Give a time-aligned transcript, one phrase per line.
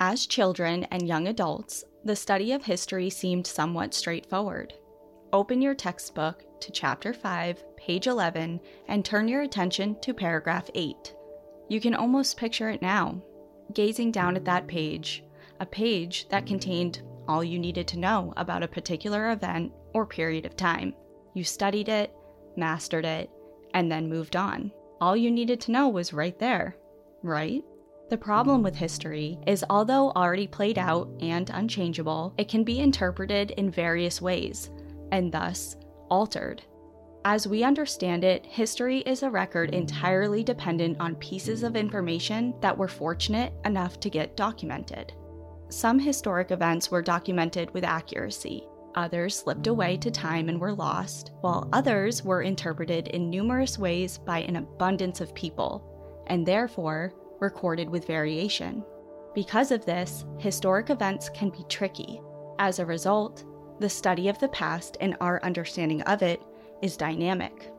[0.00, 4.72] As children and young adults, the study of history seemed somewhat straightforward.
[5.32, 11.14] Open your textbook to Chapter 5, page 11, and turn your attention to paragraph 8.
[11.68, 13.20] You can almost picture it now,
[13.74, 15.24] gazing down at that page,
[15.58, 20.46] a page that contained all you needed to know about a particular event or period
[20.46, 20.94] of time.
[21.34, 22.14] You studied it,
[22.56, 23.30] mastered it,
[23.74, 24.70] and then moved on.
[25.00, 26.76] All you needed to know was right there,
[27.24, 27.64] right?
[28.10, 33.50] The problem with history is, although already played out and unchangeable, it can be interpreted
[33.52, 34.70] in various ways,
[35.12, 35.76] and thus
[36.08, 36.62] altered.
[37.26, 42.76] As we understand it, history is a record entirely dependent on pieces of information that
[42.76, 45.12] were fortunate enough to get documented.
[45.68, 51.32] Some historic events were documented with accuracy, others slipped away to time and were lost,
[51.42, 57.88] while others were interpreted in numerous ways by an abundance of people, and therefore recorded
[57.88, 58.84] with variation.
[59.34, 62.20] Because of this, historic events can be tricky.
[62.58, 63.44] As a result,
[63.78, 66.42] the study of the past and our understanding of it
[66.82, 67.72] is dynamic.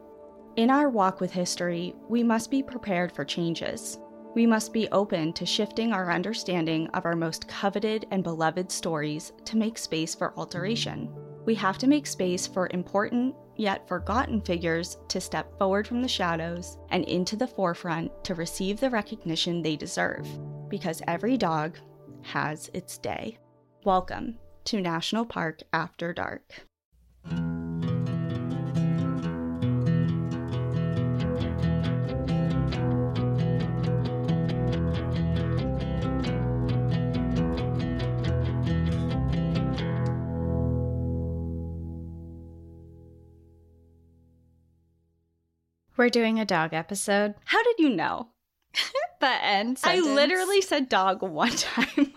[0.56, 4.00] In our walk with history, we must be prepared for changes.
[4.36, 9.34] We must be open to shifting our understanding of our most coveted and beloved stories
[9.46, 11.10] to make space for alteration.
[11.46, 16.08] We have to make space for important yet forgotten figures to step forward from the
[16.08, 20.26] shadows and into the forefront to receive the recognition they deserve,
[20.70, 21.78] because every dog
[22.22, 23.38] has its day.
[23.84, 26.69] Welcome to National Park After Dark.
[46.00, 47.36] We're doing a dog episode.
[47.44, 48.30] How did you know?
[49.20, 49.82] the end.
[49.84, 52.14] I literally said dog one time.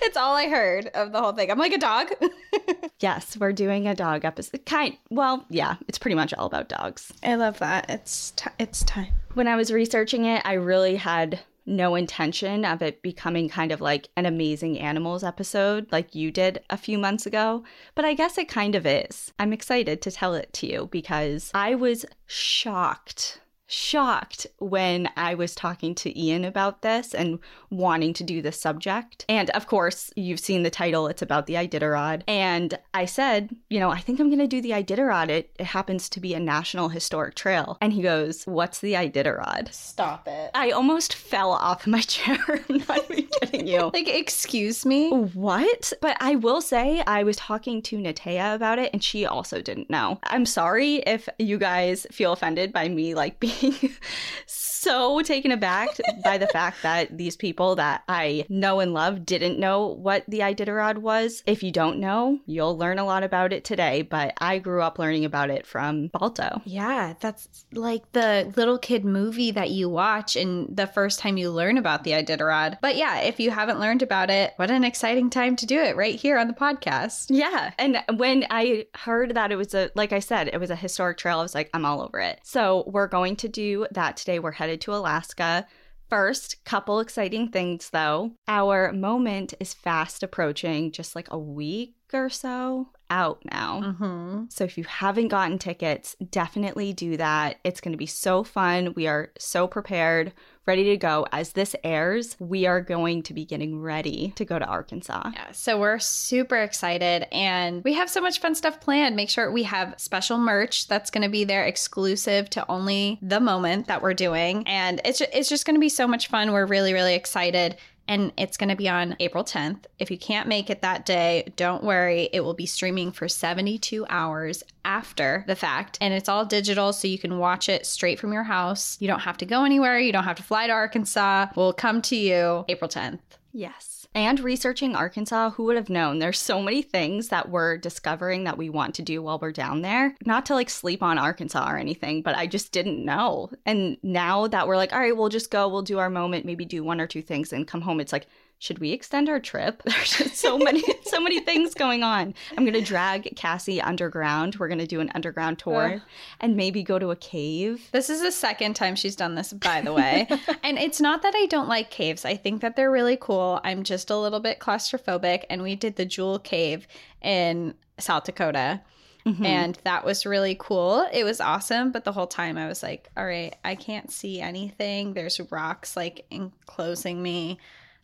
[0.00, 1.50] it's all I heard of the whole thing.
[1.50, 2.10] I'm like a dog.
[3.00, 4.64] yes, we're doing a dog episode.
[4.64, 7.12] Kind well, yeah, it's pretty much all about dogs.
[7.22, 7.90] I love that.
[7.90, 9.12] It's t- it's time.
[9.34, 13.80] When I was researching it, I really had no intention of it becoming kind of
[13.80, 17.64] like an amazing animals episode like you did a few months ago,
[17.94, 19.32] but I guess it kind of is.
[19.38, 25.54] I'm excited to tell it to you because I was shocked shocked when I was
[25.54, 27.38] talking to Ian about this and
[27.70, 29.24] wanting to do this subject.
[29.28, 32.22] And of course, you've seen the title, it's about the Iditarod.
[32.26, 35.28] And I said, you know, I think I'm going to do the Iditarod.
[35.28, 37.78] It, it happens to be a national historic trail.
[37.80, 39.72] And he goes, What's the Iditarod?
[39.72, 40.50] Stop it.
[40.54, 42.38] I almost fell off my chair.
[42.68, 43.90] I'm not even kidding you.
[43.94, 45.10] like, excuse me?
[45.10, 45.92] What?
[46.00, 49.90] But I will say, I was talking to Natea about it and she also didn't
[49.90, 50.18] know.
[50.24, 53.94] I'm sorry if you guys feel offended by me like being being
[54.80, 55.90] so taken aback
[56.24, 60.38] by the fact that these people that I know and love didn't know what the
[60.38, 61.42] Iditarod was.
[61.46, 64.98] If you don't know, you'll learn a lot about it today, but I grew up
[64.98, 66.62] learning about it from Balto.
[66.64, 71.50] Yeah, that's like the little kid movie that you watch and the first time you
[71.50, 72.78] learn about the Iditarod.
[72.80, 75.96] But yeah, if you haven't learned about it, what an exciting time to do it
[75.96, 77.26] right here on the podcast.
[77.28, 77.72] Yeah.
[77.78, 81.18] And when I heard that it was a, like I said, it was a historic
[81.18, 82.40] trail, I was like, I'm all over it.
[82.44, 84.38] So we're going to do that today.
[84.38, 85.66] We're headed to Alaska.
[86.08, 88.32] First, couple exciting things though.
[88.48, 93.80] Our moment is fast approaching, just like a week or so out now.
[93.84, 94.44] Mm-hmm.
[94.48, 97.58] So if you haven't gotten tickets, definitely do that.
[97.62, 98.94] It's going to be so fun.
[98.94, 100.32] We are so prepared,
[100.70, 101.26] ready to go.
[101.32, 105.32] As this airs, we are going to be getting ready to go to Arkansas.
[105.34, 109.16] Yeah, so we're super excited and we have so much fun stuff planned.
[109.16, 113.40] Make sure we have special merch that's going to be there exclusive to only the
[113.40, 114.62] moment that we're doing.
[114.68, 116.52] And it's, it's just going to be so much fun.
[116.52, 117.76] We're really, really excited
[118.10, 119.84] and it's going to be on April 10th.
[120.00, 122.28] If you can't make it that day, don't worry.
[122.32, 127.06] It will be streaming for 72 hours after the fact, and it's all digital, so
[127.06, 128.96] you can watch it straight from your house.
[129.00, 131.46] You don't have to go anywhere, you don't have to fly to Arkansas.
[131.54, 133.20] We'll come to you April 10th.
[133.52, 133.89] Yes.
[134.12, 136.18] And researching Arkansas, who would have known?
[136.18, 139.82] There's so many things that we're discovering that we want to do while we're down
[139.82, 140.16] there.
[140.26, 143.50] Not to like sleep on Arkansas or anything, but I just didn't know.
[143.64, 146.64] And now that we're like, all right, we'll just go, we'll do our moment, maybe
[146.64, 148.26] do one or two things and come home, it's like,
[148.60, 149.82] should we extend our trip?
[149.86, 152.34] There's just so many, so many things going on.
[152.56, 154.56] I'm gonna drag Cassie underground.
[154.56, 156.00] We're gonna do an underground tour Ugh.
[156.40, 157.88] and maybe go to a cave.
[157.90, 160.28] This is the second time she's done this, by the way.
[160.62, 162.26] and it's not that I don't like caves.
[162.26, 163.60] I think that they're really cool.
[163.64, 165.44] I'm just a little bit claustrophobic.
[165.48, 166.86] And we did the Jewel Cave
[167.22, 168.82] in South Dakota.
[169.26, 169.44] Mhm.
[169.44, 171.08] And that was really cool.
[171.12, 171.92] It was awesome.
[171.92, 175.14] But the whole time I was like, all right, I can't see anything.
[175.14, 177.58] There's rocks like enclosing me.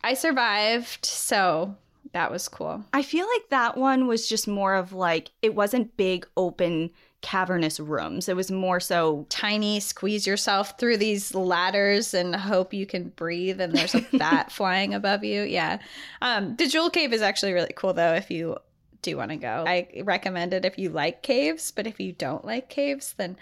[0.06, 1.05] I survived.
[1.05, 1.75] So
[2.12, 2.85] that was cool.
[2.93, 6.91] I feel like that one was just more of like it wasn't big open
[7.23, 8.29] cavernous rooms.
[8.29, 13.61] It was more so Tiny, squeeze yourself through these ladders and hope you can breathe
[13.61, 15.43] and there's a bat flying above you.
[15.43, 15.81] Yeah.
[16.23, 18.58] Um, the Jewel Cave is actually really cool though if you
[19.03, 19.64] do want to go.
[19.67, 23.37] I recommend it if you like caves, but if you don't like caves, then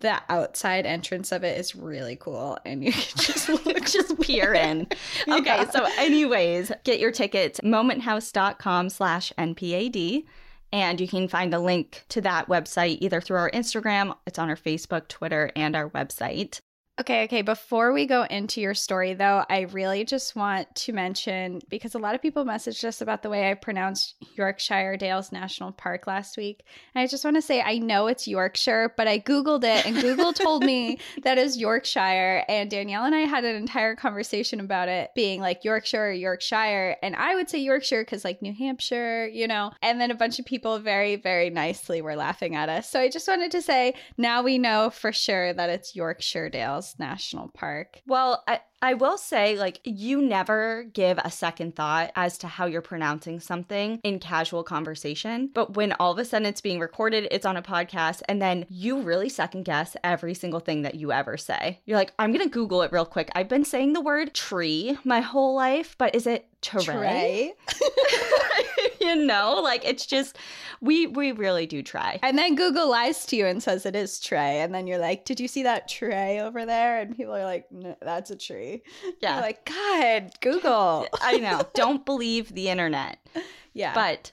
[0.00, 4.52] the outside entrance of it is really cool and you can just look just peer
[4.68, 4.86] in.
[5.28, 5.70] Okay, Yeah.
[5.70, 10.24] so anyways, get your tickets momenthouse.com slash NPAD.
[10.72, 14.48] And you can find a link to that website either through our Instagram, it's on
[14.48, 16.60] our Facebook, Twitter, and our website.
[17.00, 17.40] Okay, okay.
[17.40, 21.98] Before we go into your story, though, I really just want to mention because a
[21.98, 26.36] lot of people messaged us about the way I pronounced Yorkshire Dales National Park last
[26.36, 26.62] week.
[26.94, 29.98] And I just want to say I know it's Yorkshire, but I Googled it and
[29.98, 32.44] Google told me that is Yorkshire.
[32.50, 36.96] And Danielle and I had an entire conversation about it being like Yorkshire or Yorkshire.
[37.02, 39.72] And I would say Yorkshire because, like, New Hampshire, you know.
[39.80, 42.90] And then a bunch of people very, very nicely were laughing at us.
[42.90, 46.89] So I just wanted to say now we know for sure that it's Yorkshire Dales
[46.98, 48.02] National Park.
[48.06, 52.66] Well, I, I will say, like, you never give a second thought as to how
[52.66, 55.50] you're pronouncing something in casual conversation.
[55.52, 58.66] But when all of a sudden it's being recorded, it's on a podcast, and then
[58.68, 61.80] you really second guess every single thing that you ever say.
[61.84, 63.30] You're like, I'm going to Google it real quick.
[63.34, 67.52] I've been saying the word tree my whole life, but is it tray?
[69.10, 70.38] you know, like, it's just,
[70.80, 72.18] we, we really do try.
[72.22, 74.60] And then Google lies to you and says it is Trey.
[74.60, 77.00] And then you're like, Did you see that tray over there?
[77.00, 78.82] And people are like, No, that's a tree.
[79.20, 79.34] Yeah.
[79.34, 81.06] You're like, God, Google.
[81.20, 81.62] I know.
[81.74, 83.18] Don't believe the internet.
[83.72, 83.94] yeah.
[83.94, 84.32] But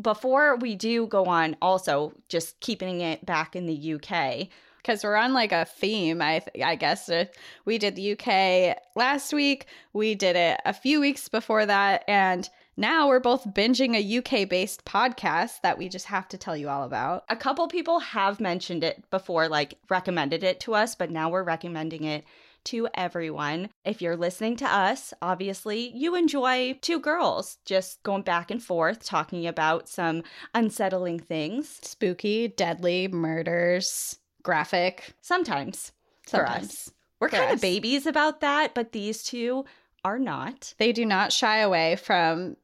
[0.00, 4.48] before we do go on, also just keeping it back in the UK,
[4.78, 7.24] because we're on like a theme i th- i guess Uh,
[7.64, 12.48] we did the uk last week we did it a few weeks before that and
[12.76, 16.68] now we're both binging a uk based podcast that we just have to tell you
[16.68, 21.10] all about a couple people have mentioned it before, like recommended it to us, but
[21.10, 22.24] now we're recommending it
[22.64, 23.68] to everyone.
[23.84, 29.04] If you're listening to us, obviously you enjoy two girls just going back and forth
[29.04, 31.78] talking about some unsettling things.
[31.82, 35.92] spooky deadly murders graphic Sometimes
[36.28, 36.50] for us.
[36.50, 37.54] sometimes We're For kind us.
[37.54, 39.64] of babies about that, but these two
[40.04, 40.74] are not.
[40.78, 42.56] they do not shy away from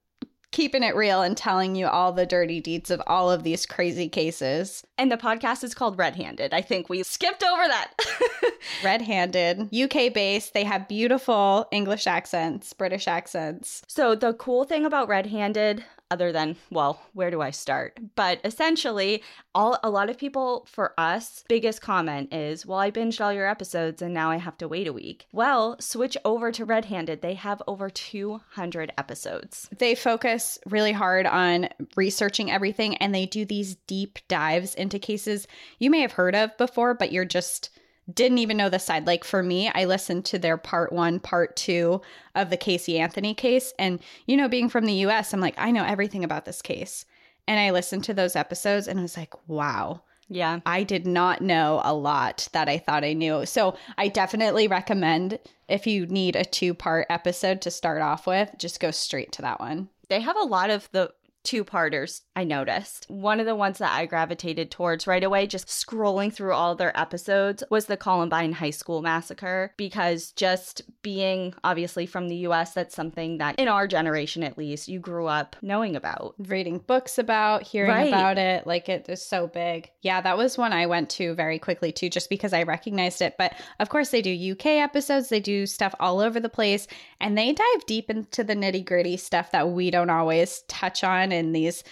[0.53, 4.09] keeping it real and telling you all the dirty deeds of all of these crazy
[4.09, 6.55] cases And the podcast is called Red Handed.
[6.55, 7.93] I think we skipped over that.
[8.85, 15.09] red-handed uk based they have beautiful english accents british accents So the cool thing about
[15.09, 17.99] Red Handed, other than well, where do I start?
[18.15, 19.23] But essentially,
[19.55, 23.49] all a lot of people for us, biggest comment is, well, I binged all your
[23.49, 25.27] episodes and now I have to wait a week.
[25.33, 27.23] Well, switch over to Red Handed.
[27.23, 29.69] They have over 200 episodes.
[29.79, 35.47] they focus really hard on researching everything and they do these deep dives into cases
[35.79, 37.71] you may have heard of before but you're just
[38.13, 41.55] didn't even know the side like for me i listened to their part one part
[41.55, 42.01] two
[42.35, 45.71] of the casey anthony case and you know being from the us i'm like i
[45.71, 47.05] know everything about this case
[47.47, 50.61] and i listened to those episodes and i was like wow Yeah.
[50.65, 53.45] I did not know a lot that I thought I knew.
[53.45, 58.51] So I definitely recommend if you need a two part episode to start off with,
[58.57, 59.91] just go straight to that one.
[60.09, 61.13] They have a lot of the
[61.45, 63.07] two parters, I noticed.
[63.09, 66.99] One of the ones that I gravitated towards right away, just scrolling through all their
[66.99, 69.73] episodes, was the Columbine High School Massacre.
[69.77, 74.89] Because just being obviously from the US, that's something that in our generation at least,
[74.89, 76.35] you grew up knowing about.
[76.39, 78.09] Reading books about, hearing Right.
[78.09, 79.91] about it, like it is so big.
[80.03, 83.35] Yeah, that was one I went to very quickly too, just because I recognized it.
[83.37, 86.87] But of course, they do UK episodes, they do stuff all over the place,
[87.21, 91.32] and they dive deep into the nitty gritty stuff that we don't always touch on
[91.33, 91.83] in these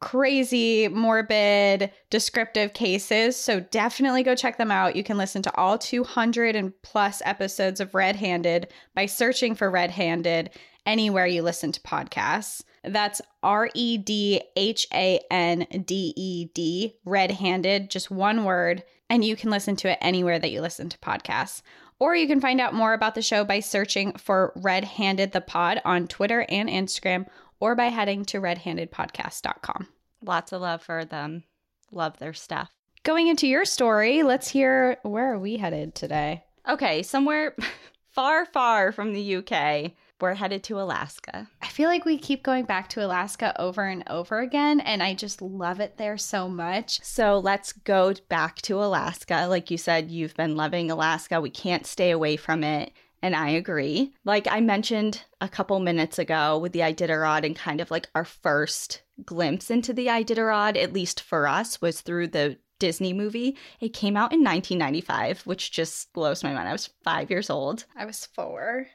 [0.00, 3.36] crazy, morbid, descriptive cases.
[3.36, 4.96] So definitely go check them out.
[4.96, 9.70] You can listen to all 200 and plus episodes of Red Handed by searching for
[9.70, 10.50] Red Handed
[10.86, 12.62] anywhere you listen to podcasts.
[12.82, 18.84] That's R E D H A N D E D, red handed, just one word.
[19.10, 21.62] And you can listen to it anywhere that you listen to podcasts.
[21.98, 25.40] Or you can find out more about the show by searching for Red Handed the
[25.40, 27.26] Pod on Twitter and Instagram,
[27.64, 29.88] or by heading to redhandedpodcast.com.
[30.22, 31.44] Lots of love for them.
[31.90, 32.70] Love their stuff.
[33.04, 36.44] Going into your story, let's hear where are we headed today?
[36.68, 37.56] Okay, somewhere
[38.10, 39.92] far, far from the UK.
[40.20, 41.48] We're headed to Alaska.
[41.62, 45.14] I feel like we keep going back to Alaska over and over again, and I
[45.14, 47.02] just love it there so much.
[47.02, 49.46] So let's go back to Alaska.
[49.48, 51.40] Like you said, you've been loving Alaska.
[51.40, 52.92] We can't stay away from it.
[53.24, 54.12] And I agree.
[54.26, 58.26] Like I mentioned a couple minutes ago with the Iditarod and kind of like our
[58.26, 63.56] first glimpse into the Iditarod, at least for us, was through the Disney movie.
[63.80, 66.68] It came out in 1995, which just blows my mind.
[66.68, 67.86] I was five years old.
[67.96, 68.88] I was four.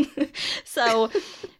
[0.64, 1.10] so,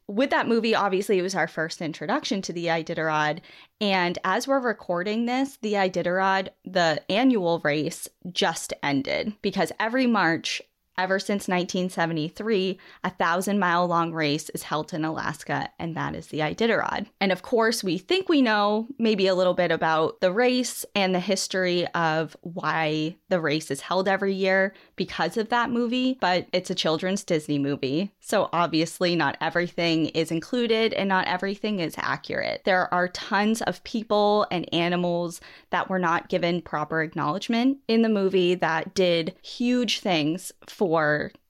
[0.07, 3.39] with that movie, obviously, it was our first introduction to the Iditarod.
[3.81, 10.61] And as we're recording this, the Iditarod, the annual race, just ended because every March,
[10.97, 16.29] Ever since 1973, a thousand mile long race is held in Alaska, and that is
[16.29, 17.07] the Iditarod.
[17.21, 21.13] And of course, we think we know maybe a little bit about the race and
[21.13, 26.47] the history of why the race is held every year because of that movie, but
[26.53, 28.13] it's a children's Disney movie.
[28.21, 32.63] So obviously, not everything is included and not everything is accurate.
[32.65, 38.09] There are tons of people and animals that were not given proper acknowledgement in the
[38.09, 40.84] movie that did huge things for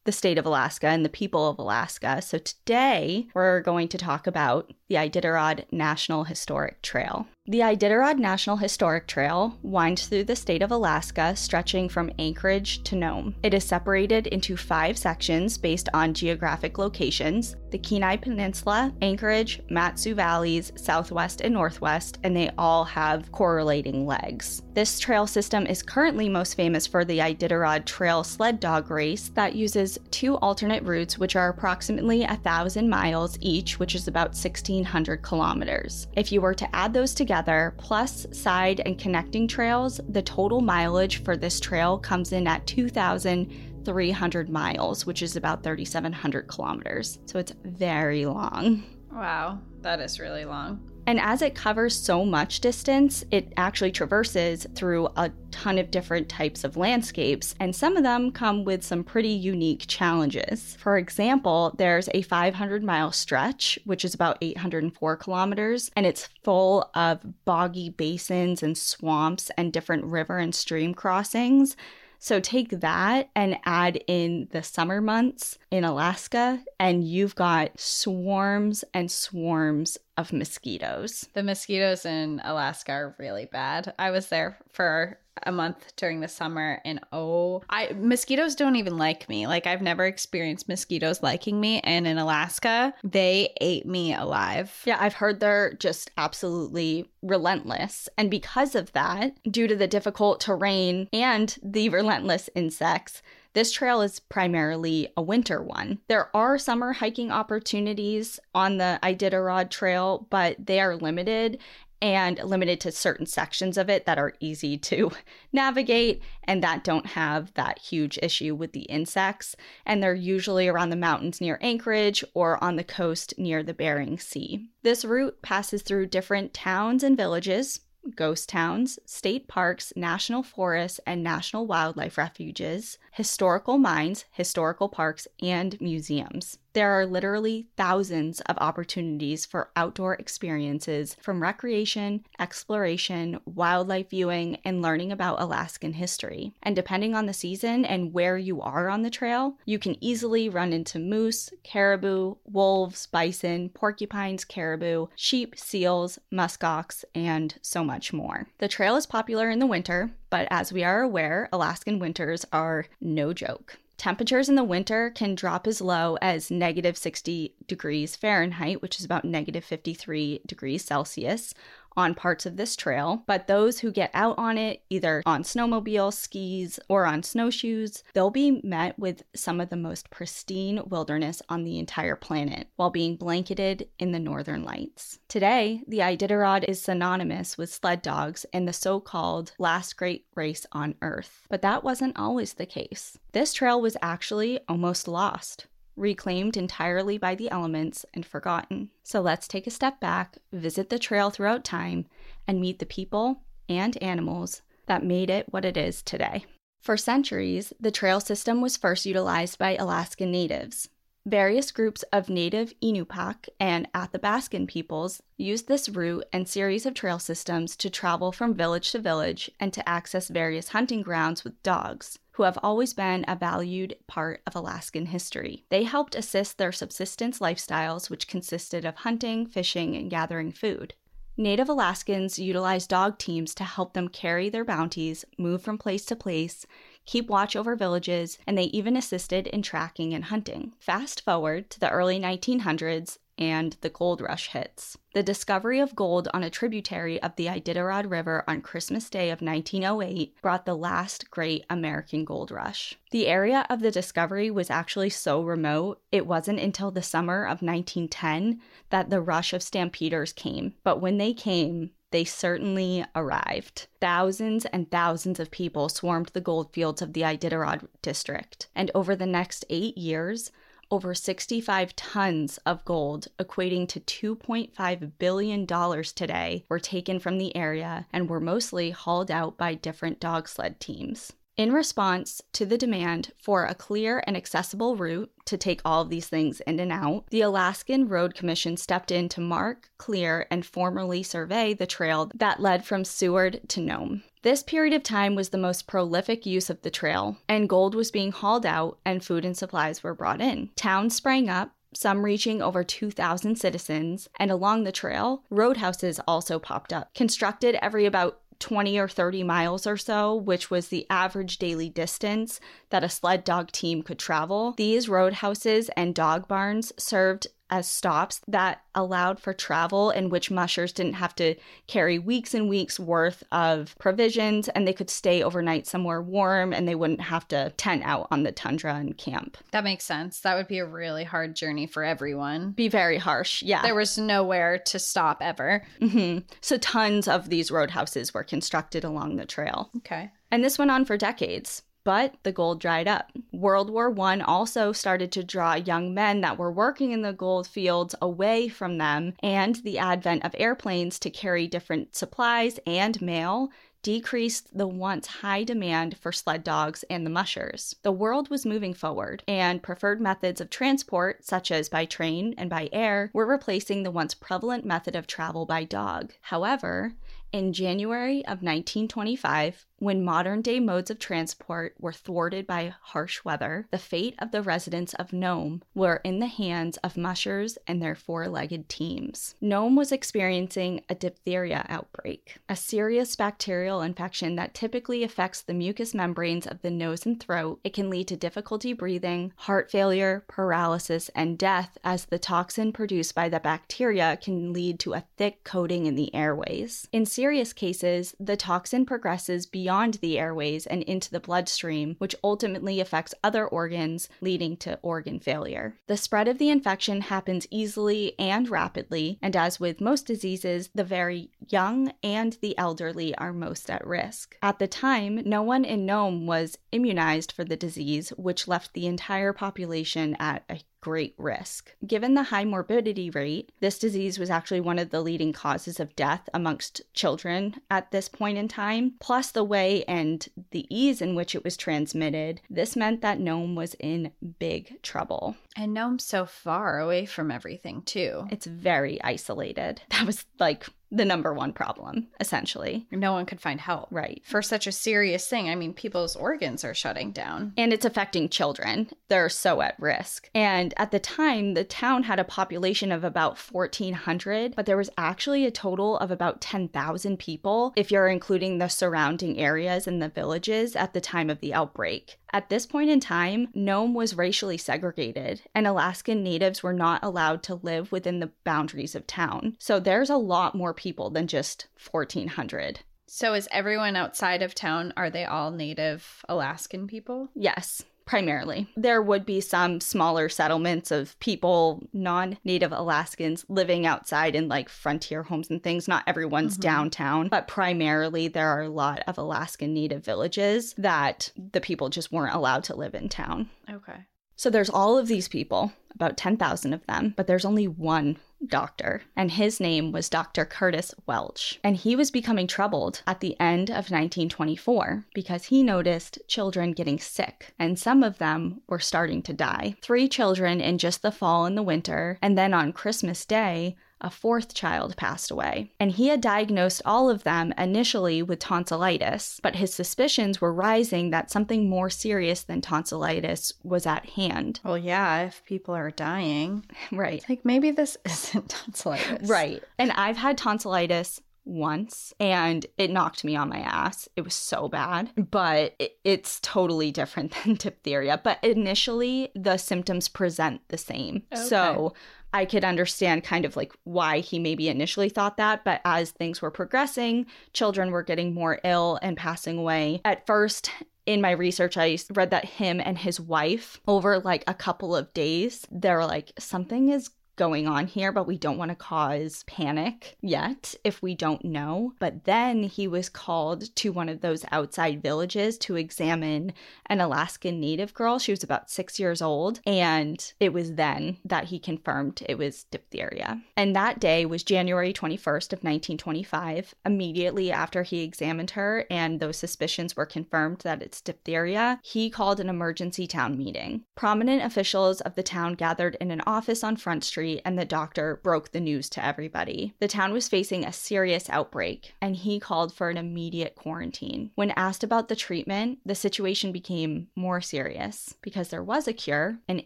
[0.05, 2.21] the state of Alaska and the people of Alaska.
[2.21, 7.27] So today we're going to talk about the Iditarod National Historic Trail.
[7.47, 12.97] The Iditarod National Historic Trail winds through the state of Alaska, stretching from Anchorage to
[12.97, 13.35] Nome.
[13.43, 20.15] It is separated into five sections based on geographic locations the Kenai Peninsula, Anchorage, Mat-Su
[20.15, 24.63] Valleys, Southwest and Northwest, and they all have correlating legs.
[24.75, 29.55] This trail system is currently most famous for the Iditarod Trail Sled Dog Race that
[29.55, 35.23] uses two alternate routes, which are approximately a thousand miles each, which is about 1,600
[35.23, 36.09] kilometers.
[36.17, 41.23] If you were to add those together, plus side and connecting trails, the total mileage
[41.23, 43.71] for this trail comes in at 2,000.
[43.85, 47.19] 300 miles, which is about 3,700 kilometers.
[47.27, 48.83] So it's very long.
[49.13, 50.81] Wow, that is really long.
[51.07, 56.29] And as it covers so much distance, it actually traverses through a ton of different
[56.29, 60.77] types of landscapes, and some of them come with some pretty unique challenges.
[60.81, 66.91] For example, there's a 500 mile stretch, which is about 804 kilometers, and it's full
[66.95, 71.77] of boggy basins and swamps and different river and stream crossings.
[72.19, 78.83] So take that and add in the summer months in Alaska, and you've got swarms
[78.95, 81.29] and swarms of mosquitoes.
[81.35, 83.95] The mosquitoes in Alaska are really bad.
[83.99, 88.97] I was there for a month during the summer and oh i mosquitoes don't even
[88.97, 94.15] like me like i've never experienced mosquitoes liking me and in alaska they ate me
[94.15, 98.09] alive Yeah, I've heard they're just absolutely relentless.
[98.17, 103.23] And because of that, due to the difficult terrain and the relentless insects,
[103.55, 106.01] this trail is primarily a winter one.
[106.09, 111.59] There are summer hiking opportunities on the Iditarod Trail, but they are limited
[112.03, 115.11] and limited to certain sections of it that are easy to
[115.55, 119.57] navigate and that don't have that huge issue with the insects.
[119.87, 124.19] And they're usually around the mountains near Anchorage or on the coast near the Bering
[124.19, 124.67] Sea.
[124.83, 127.81] This route passes through different towns and villages.
[128.15, 135.81] Ghost towns, state parks, national forests, and national wildlife refuges, historical mines, historical parks, and
[135.81, 136.59] museums.
[136.75, 144.83] There are literally thousands of opportunities for outdoor experiences from recreation, exploration, wildlife viewing, and
[144.83, 146.53] learning about Alaskan history.
[146.65, 150.49] And depending on the season and where you are on the trail, you can easily
[150.49, 158.49] run into moose, caribou, wolves, bison, porcupines, caribou, sheep, seals, muskox, and so much more.
[158.59, 162.87] The trail is popular in the winter, but as we are aware, Alaskan winters are
[163.01, 163.79] no joke.
[163.97, 169.05] Temperatures in the winter can drop as low as negative 60 degrees Fahrenheit, which is
[169.05, 171.55] about negative 53 degrees Celsius,
[171.97, 176.13] on parts of this trail, but those who get out on it, either on snowmobile,
[176.13, 181.65] skis, or on snowshoes, they'll be met with some of the most pristine wilderness on
[181.65, 185.19] the entire planet while being blanketed in the northern lights.
[185.29, 190.67] Today, the Iditarod is synonymous with sled dogs and the so called last great race
[190.73, 191.47] on Earth.
[191.49, 193.19] But that wasn't always the case.
[193.33, 198.91] This trail was actually almost lost reclaimed entirely by the elements and forgotten.
[199.03, 202.07] So let's take a step back, visit the trail throughout time,
[202.47, 206.45] and meet the people and animals that made it what it is today.
[206.81, 210.89] For centuries, the trail system was first utilized by Alaskan natives.
[211.27, 217.19] Various groups of native Inupiaq and Athabascan peoples used this route and series of trail
[217.19, 222.19] systems to travel from village to village and to access various hunting grounds with dogs
[222.35, 225.65] who have always been a valued part of Alaskan history.
[225.71, 230.95] They helped assist their subsistence lifestyles, which consisted of hunting, fishing, and gathering food.
[231.37, 236.15] Native Alaskans utilized dog teams to help them carry their bounties, move from place to
[236.15, 236.65] place,
[237.07, 240.75] keep watch over villages, and they even assisted in tracking and hunting.
[240.79, 244.97] Fast forward to the early 1900s, and the gold rush hits.
[245.15, 249.41] The discovery of gold on a tributary of the Iditarod River on Christmas Day of
[249.41, 252.97] 1908 brought the last great American gold rush.
[253.11, 257.63] The area of the discovery was actually so remote, it wasn't until the summer of
[257.63, 258.61] 1910
[258.91, 260.75] that the rush of stampeders came.
[260.83, 263.89] But when they came, they certainly arrived.
[264.01, 269.17] Thousands and thousands of people swarmed the gold fields of the Iditarod district, and over
[269.17, 270.53] the next eight years,
[270.95, 278.07] over 65 tons of gold, equating to $2.5 billion today, were taken from the area
[278.13, 281.33] and were mostly hauled out by different dog sled teams.
[281.57, 286.09] In response to the demand for a clear and accessible route to take all of
[286.09, 290.67] these things in and out, the Alaskan Road Commission stepped in to mark, clear, and
[290.67, 294.25] formally survey the trail that led from Seward to Nome.
[294.43, 298.11] This period of time was the most prolific use of the trail, and gold was
[298.11, 300.71] being hauled out and food and supplies were brought in.
[300.75, 306.93] Towns sprang up, some reaching over 2,000 citizens, and along the trail, roadhouses also popped
[306.93, 311.89] up, constructed every about 20 or 30 miles or so, which was the average daily
[311.89, 314.75] distance that a sled dog team could travel.
[314.77, 320.93] These roadhouses and dog barns served as stops that allowed for travel in which mushers
[320.93, 321.55] didn't have to
[321.87, 326.87] carry weeks and weeks worth of provisions and they could stay overnight somewhere warm and
[326.87, 329.57] they wouldn't have to tent out on the tundra and camp.
[329.73, 330.41] That makes sense.
[330.41, 332.73] That would be a really hard journey for everyone.
[332.73, 333.63] Be very harsh.
[333.63, 333.83] Yeah.
[333.83, 335.85] There was nowhere to stop ever.
[335.99, 339.91] hmm So tons of these roadhouses were constructed along the trail.
[339.99, 340.31] Okay.
[340.51, 343.33] And this went on for decades but the gold dried up.
[343.53, 347.67] World War I also started to draw young men that were working in the gold
[347.67, 353.71] fields away from them, and the advent of airplanes to carry different supplies and mail
[354.05, 357.97] decreased the once high demand for sled dogs and the mushers.
[358.03, 362.69] The world was moving forward, and preferred methods of transport, such as by train and
[362.69, 366.35] by air, were replacing the once prevalent method of travel by dog.
[366.43, 367.15] However,
[367.51, 373.87] in January of 1925, when modern day modes of transport were thwarted by harsh weather,
[373.91, 378.15] the fate of the residents of Nome were in the hands of mushers and their
[378.15, 379.55] four legged teams.
[379.63, 386.13] Nome was experiencing a diphtheria outbreak, a serious bacterial infection that typically affects the mucous
[386.13, 387.81] membranes of the nose and throat.
[387.83, 393.35] It can lead to difficulty breathing, heart failure, paralysis, and death, as the toxin produced
[393.35, 397.09] by the bacteria can lead to a thick coating in the airways.
[397.11, 402.35] In serious cases, the toxin progresses beyond beyond the airways and into the bloodstream, which
[402.43, 405.97] ultimately affects other organs, leading to organ failure.
[406.09, 411.05] The spread of the infection happens easily and rapidly, and as with most diseases, the
[411.05, 414.57] very young and the elderly are most at risk.
[414.61, 419.07] At the time, no one in Nome was immunized for the disease, which left the
[419.07, 421.95] entire population at a great risk.
[422.07, 426.17] Given the high morbidity rate, this disease was actually one of the leading causes of
[426.17, 429.13] death amongst children at this point in time.
[429.21, 433.75] Plus, the way and the ease in which it was transmitted, this meant that Nome
[433.75, 435.57] was in big trouble.
[435.77, 438.47] And Nome's so far away from everything, too.
[438.51, 440.01] It's very isolated.
[440.15, 443.07] That was like the number one problem, essentially.
[443.11, 444.09] No one could find help.
[444.11, 444.43] Right.
[444.45, 445.71] For such a serious thing.
[445.71, 447.73] I mean, people's organs are shutting down.
[447.77, 449.11] And it's affecting children.
[449.29, 450.51] They're so at risk.
[450.55, 455.11] And at the time, the town had a population of about 1,400, but there was
[455.17, 460.29] actually a total of about 10,000 people if you're including the surrounding areas and the
[460.29, 462.39] villages at the time of the outbreak.
[462.55, 467.65] At this point in time, Nome was racially segregated, and Alaskan natives were not allowed
[467.65, 469.75] to live within the boundaries of town.
[469.81, 473.01] So there's a lot more people than just 1,400.
[473.27, 477.49] So is everyone outside of town, are they all native Alaskan people?
[477.57, 478.89] Yes primarily.
[478.97, 484.89] There would be some smaller settlements of people, non native Alaskans, living outside in like
[484.89, 486.09] frontier homes and things.
[486.09, 486.83] Not everyone's mm-hmm.
[486.83, 492.33] downtown, but primarily there are a lot of Alaskan native villages that the people just
[492.33, 493.69] weren't allowed to live in town.
[493.91, 494.27] Okay.
[494.57, 499.23] So there's all of these people, about 10,000 of them, but there's only one doctor,
[499.37, 500.65] and his name was Dr.
[500.65, 501.79] Curtis Welch.
[501.83, 507.19] And he was becoming troubled at the end of 1924 because he noticed children getting
[507.19, 509.97] sick, and some of them were starting to die.
[510.03, 514.31] Three children in just the fall and the winter, and then on Christmas Day, a
[514.31, 515.93] fourth child passed away.
[516.01, 521.31] And he had diagnosed all of them initially with tonsillitis, but his suspicions were rising
[521.31, 524.81] that something more serious than tonsillitis was at hand.
[524.85, 526.85] Well, yeah, if people are dying.
[527.13, 527.45] Right.
[527.49, 529.49] Like maybe this isn't tonsillitis.
[529.49, 529.83] Right.
[529.99, 534.29] And I've had tonsillitis once and it knocked me on my ass.
[534.37, 538.41] It was so bad, but it's totally different than diphtheria.
[538.43, 541.43] But initially, the symptoms present the same.
[541.53, 541.63] Okay.
[541.63, 542.15] So
[542.55, 546.63] I could understand kind of like why he maybe initially thought that, but as things
[546.63, 550.21] were progressing, children were getting more ill and passing away.
[550.25, 550.89] At first,
[551.27, 555.35] in my research, I read that him and his wife, over like a couple of
[555.35, 560.37] days, they're like, something is going on here, but we don't want to cause panic
[560.41, 562.13] yet if we don't know.
[562.19, 566.73] But then he was called to one of those outside villages to examine
[567.07, 568.39] an Alaskan native girl.
[568.39, 569.81] She was about six years old.
[569.87, 573.61] And it was then that he confirmed it was diphtheria.
[573.77, 576.95] And that day was January 21st of 1925.
[577.07, 582.59] Immediately after he examined her and those suspicions were confirmed that it's diphtheria, he called
[582.59, 584.03] an emergency town meeting.
[584.17, 587.85] Prominent officials of the town gathered in an office on Front Street street, and the
[587.85, 589.95] doctor broke the news to everybody.
[590.01, 594.51] The town was facing a serious outbreak, and he called for an immediate quarantine.
[594.55, 599.59] When asked about the treatment, the situation became more serious because there was a cure,
[599.69, 599.83] an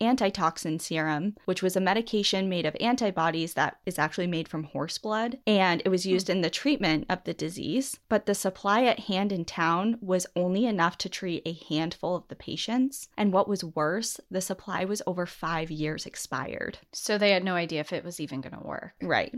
[0.01, 4.99] antitoxin serum, which was a medication made of antibodies that is actually made from horse
[4.99, 6.11] blood, and it was hmm.
[6.11, 7.99] used in the treatment of the disease.
[8.09, 12.29] But the supply at hand in town was only enough to treat a handful of
[12.29, 13.09] the patients.
[13.17, 16.79] And what was worse, the supply was over five years expired.
[16.93, 18.93] So they had no idea if it was even going to work.
[19.01, 19.35] Right.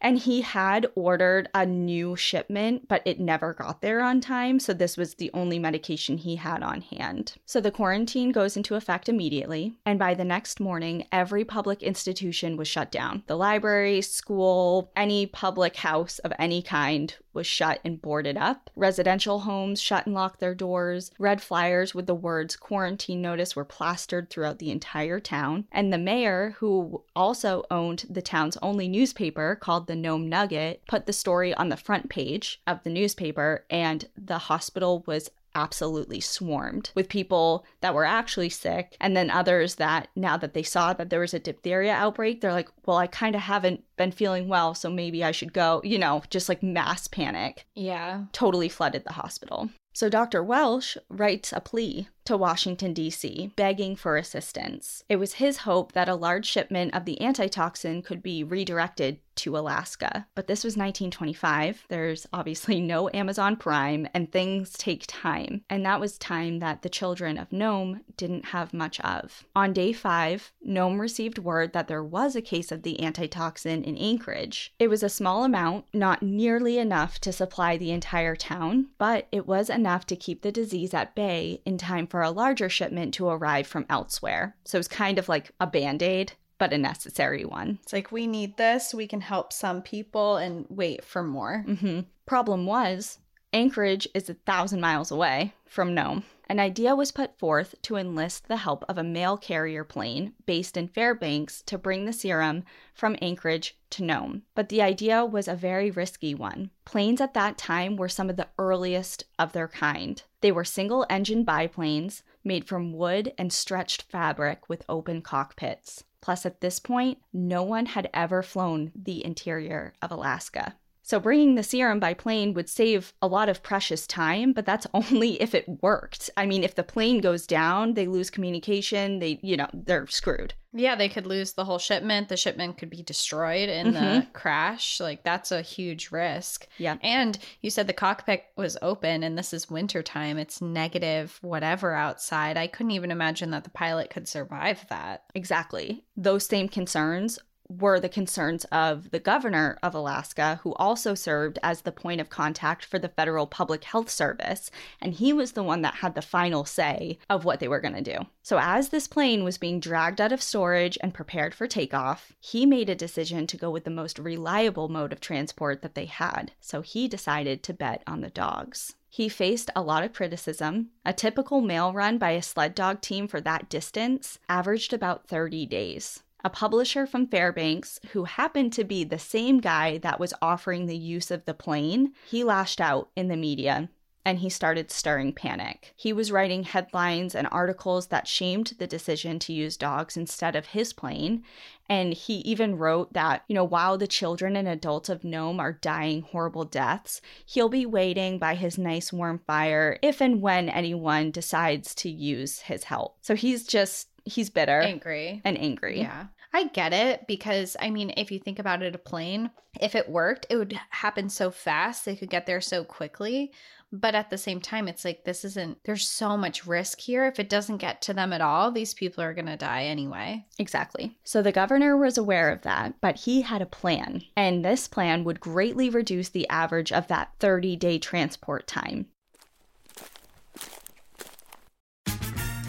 [0.00, 4.60] And he had ordered a new shipment, but it never got there on time.
[4.60, 7.34] So this was the only medication he had on hand.
[7.46, 9.74] So the quarantine goes into effect immediately.
[9.84, 13.22] And by the next morning, every public institution was shut down.
[13.26, 18.70] The library, school, any public house of any kind was shut and boarded up.
[18.76, 21.10] Residential homes shut and locked their doors.
[21.18, 25.66] Red flyers with the words quarantine notice were plastered throughout the entire town.
[25.72, 30.82] And the mayor, who also owned the town's only newspaper called called the Nome Nugget
[30.86, 36.20] put the story on the front page of the newspaper, and the hospital was absolutely
[36.20, 40.92] swarmed with people that were actually sick and then others that now that they saw
[40.94, 44.48] that there was a diphtheria outbreak they're like well i kind of haven't been feeling
[44.48, 49.04] well so maybe i should go you know just like mass panic yeah totally flooded
[49.04, 50.42] the hospital so Dr.
[50.42, 55.04] Welch writes a plea to Washington, D.C., begging for assistance.
[55.08, 59.56] It was his hope that a large shipment of the antitoxin could be redirected to
[59.56, 60.26] Alaska.
[60.34, 61.86] But this was 1925.
[61.88, 65.64] There's obviously no Amazon Prime, and things take time.
[65.68, 69.44] And that was time that the children of Nome didn't have much of.
[69.54, 73.96] On day five, Nome received word that there was a case of the antitoxin in
[73.96, 74.74] Anchorage.
[74.78, 79.46] It was a small amount, not nearly enough to supply the entire town, but it
[79.46, 83.28] was enough to keep the disease at bay in time for a larger shipment to
[83.28, 84.56] arrive from elsewhere.
[84.64, 87.80] So it was kind of like a band aid but a necessary one.
[87.82, 91.64] It's like we need this, we can help some people and wait for more.
[91.66, 92.02] Mm-hmm.
[92.24, 93.18] Problem was,
[93.54, 96.24] Anchorage is a thousand miles away from Nome.
[96.48, 100.78] An idea was put forth to enlist the help of a mail carrier plane based
[100.78, 104.42] in Fairbanks to bring the serum from Anchorage to Nome.
[104.54, 106.70] But the idea was a very risky one.
[106.86, 110.22] Planes at that time were some of the earliest of their kind.
[110.40, 116.04] They were single engine biplanes made from wood and stretched fabric with open cockpits.
[116.22, 120.76] Plus, at this point, no one had ever flown the interior of Alaska.
[121.04, 124.86] So, bringing the serum by plane would save a lot of precious time, but that's
[124.94, 126.30] only if it worked.
[126.36, 130.54] I mean, if the plane goes down, they lose communication, they, you know, they're screwed.
[130.74, 132.30] Yeah, they could lose the whole shipment.
[132.30, 134.32] The shipment could be destroyed in the Mhm.
[134.32, 135.00] crash.
[135.00, 136.66] Like, that's a huge risk.
[136.78, 136.96] Yeah.
[137.02, 140.38] And you said the cockpit was open and this is wintertime.
[140.38, 142.56] It's negative, whatever outside.
[142.56, 145.24] I couldn't even imagine that the pilot could survive that.
[145.34, 146.04] Exactly.
[146.16, 147.38] Those same concerns
[147.80, 152.30] were the concerns of the governor of Alaska, who also served as the point of
[152.30, 154.70] contact for the federal public health service.
[155.00, 157.94] And he was the one that had the final say of what they were going
[157.94, 158.26] to do.
[158.42, 162.66] So, as this plane was being dragged out of storage and prepared for takeoff, he
[162.66, 166.52] made a decision to go with the most reliable mode of transport that they had.
[166.60, 168.94] So, he decided to bet on the dogs.
[169.08, 170.88] He faced a lot of criticism.
[171.04, 175.66] A typical mail run by a sled dog team for that distance averaged about 30
[175.66, 176.22] days.
[176.44, 180.96] A publisher from Fairbanks, who happened to be the same guy that was offering the
[180.96, 183.88] use of the plane, he lashed out in the media
[184.24, 185.92] and he started stirring panic.
[185.96, 190.66] He was writing headlines and articles that shamed the decision to use dogs instead of
[190.66, 191.42] his plane.
[191.88, 195.72] And he even wrote that, you know, while the children and adults of Nome are
[195.72, 201.32] dying horrible deaths, he'll be waiting by his nice warm fire if and when anyone
[201.32, 203.16] decides to use his help.
[203.22, 205.40] So he's just, he's bitter Angry.
[205.44, 206.00] and angry.
[206.00, 206.26] Yeah.
[206.52, 210.08] I get it because I mean, if you think about it, a plane, if it
[210.08, 212.04] worked, it would happen so fast.
[212.04, 213.52] They could get there so quickly.
[213.94, 217.26] But at the same time, it's like this isn't, there's so much risk here.
[217.26, 220.46] If it doesn't get to them at all, these people are going to die anyway.
[220.58, 221.18] Exactly.
[221.24, 224.22] So the governor was aware of that, but he had a plan.
[224.34, 229.08] And this plan would greatly reduce the average of that 30 day transport time.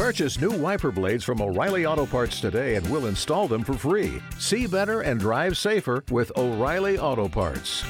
[0.00, 4.22] Purchase new wiper blades from O'Reilly Auto Parts today and we'll install them for free.
[4.38, 7.84] See better and drive safer with O'Reilly Auto Parts.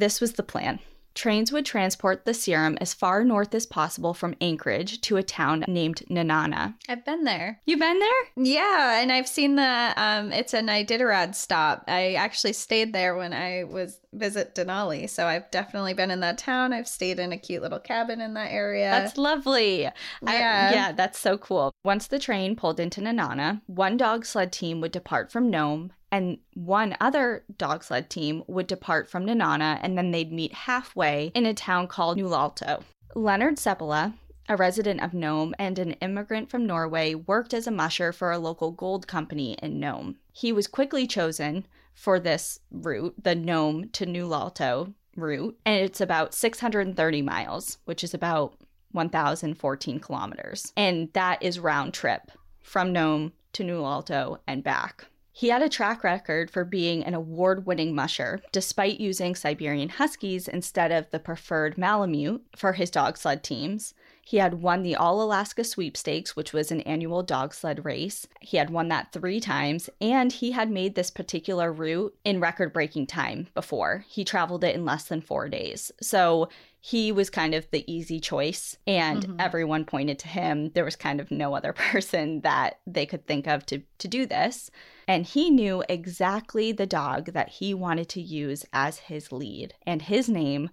[0.00, 0.80] This was the plan.
[1.18, 5.64] Trains would transport the serum as far north as possible from Anchorage to a town
[5.66, 6.74] named Nenana.
[6.88, 7.60] I've been there.
[7.66, 8.10] You've been there?
[8.36, 11.82] Yeah, and I've seen the um it's an Iditarod stop.
[11.88, 15.10] I actually stayed there when I was visit Denali.
[15.10, 16.72] So I've definitely been in that town.
[16.72, 18.88] I've stayed in a cute little cabin in that area.
[18.88, 19.88] That's lovely.
[19.88, 20.70] I- Yeah.
[20.72, 21.72] yeah, that's so cool.
[21.84, 26.38] Once the train pulled into Nenana, one dog sled team would depart from Nome, and
[26.54, 31.46] one other dog sled team would depart from Nenana, and then they'd meet halfway in
[31.46, 32.82] a town called Nulato.
[33.14, 34.14] Leonard Seppala,
[34.48, 38.38] a resident of Nome and an immigrant from Norway, worked as a musher for a
[38.38, 40.16] local gold company in Nome.
[40.32, 46.32] He was quickly chosen for this route, the Nome to Nulato route, and it's about
[46.32, 48.54] 630 miles, which is about
[48.92, 50.72] 1,014 kilometers.
[50.76, 52.30] And that is round trip
[52.62, 55.07] from Nome to Nulato and back.
[55.38, 60.48] He had a track record for being an award winning musher, despite using Siberian Huskies
[60.48, 63.94] instead of the preferred Malamute for his dog sled teams.
[64.20, 68.26] He had won the All Alaska Sweepstakes, which was an annual dog sled race.
[68.40, 72.72] He had won that three times, and he had made this particular route in record
[72.72, 74.04] breaking time before.
[74.08, 75.92] He traveled it in less than four days.
[76.02, 76.48] So
[76.80, 79.40] he was kind of the easy choice, and mm-hmm.
[79.40, 80.70] everyone pointed to him.
[80.70, 84.26] There was kind of no other person that they could think of to, to do
[84.26, 84.70] this.
[85.06, 90.02] And he knew exactly the dog that he wanted to use as his lead, and
[90.02, 90.70] his name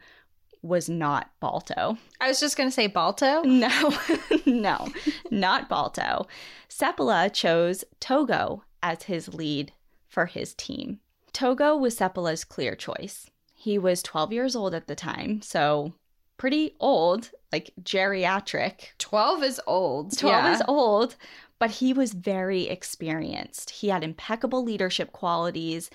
[0.62, 1.98] was not Balto.
[2.20, 3.44] I was just gonna say Balto.
[3.46, 3.94] No,
[4.46, 4.88] no,
[5.32, 6.28] not Balto.
[6.70, 9.72] Seppala chose Togo as his lead
[10.08, 11.00] for his team.
[11.34, 13.30] Togo was Seppala's clear choice.
[13.66, 15.92] He was 12 years old at the time, so
[16.38, 18.90] pretty old, like geriatric.
[19.00, 20.16] Twelve is old.
[20.16, 20.54] 12 yeah.
[20.54, 21.16] is old,
[21.58, 23.72] but he was very experienced.
[23.72, 25.90] He had impeccable leadership qualities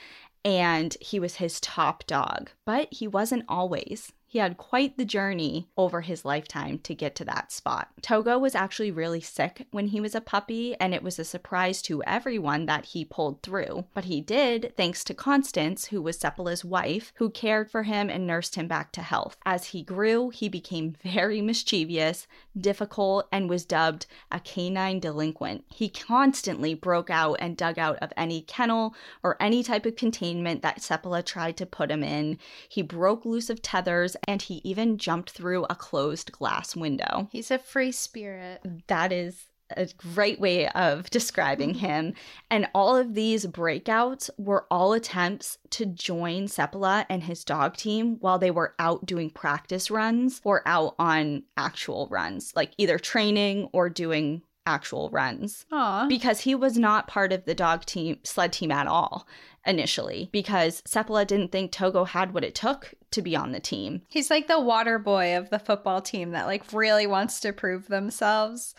[0.44, 2.50] and he was his top dog.
[2.66, 4.10] But he wasn't always.
[4.30, 7.88] He had quite the journey over his lifetime to get to that spot.
[8.00, 11.82] Togo was actually really sick when he was a puppy, and it was a surprise
[11.82, 13.86] to everyone that he pulled through.
[13.92, 18.24] But he did, thanks to Constance, who was Seppala's wife, who cared for him and
[18.24, 19.36] nursed him back to health.
[19.44, 25.64] As he grew, he became very mischievous, difficult, and was dubbed a canine delinquent.
[25.74, 30.62] He constantly broke out and dug out of any kennel or any type of containment
[30.62, 32.38] that Seppala tried to put him in.
[32.68, 37.28] He broke loose of tethers and he even jumped through a closed glass window.
[37.30, 38.60] He's a free spirit.
[38.86, 41.86] That is a great way of describing mm-hmm.
[41.86, 42.14] him.
[42.50, 48.16] And all of these breakouts were all attempts to join Seppala and his dog team
[48.20, 53.68] while they were out doing practice runs or out on actual runs, like either training
[53.72, 55.66] or doing actual runs.
[55.72, 56.06] Aw.
[56.08, 59.26] Because he was not part of the dog team, sled team at all
[59.66, 64.02] initially, because Seppala didn't think Togo had what it took to be on the team.
[64.08, 67.88] He's like the water boy of the football team that like really wants to prove
[67.88, 68.74] themselves.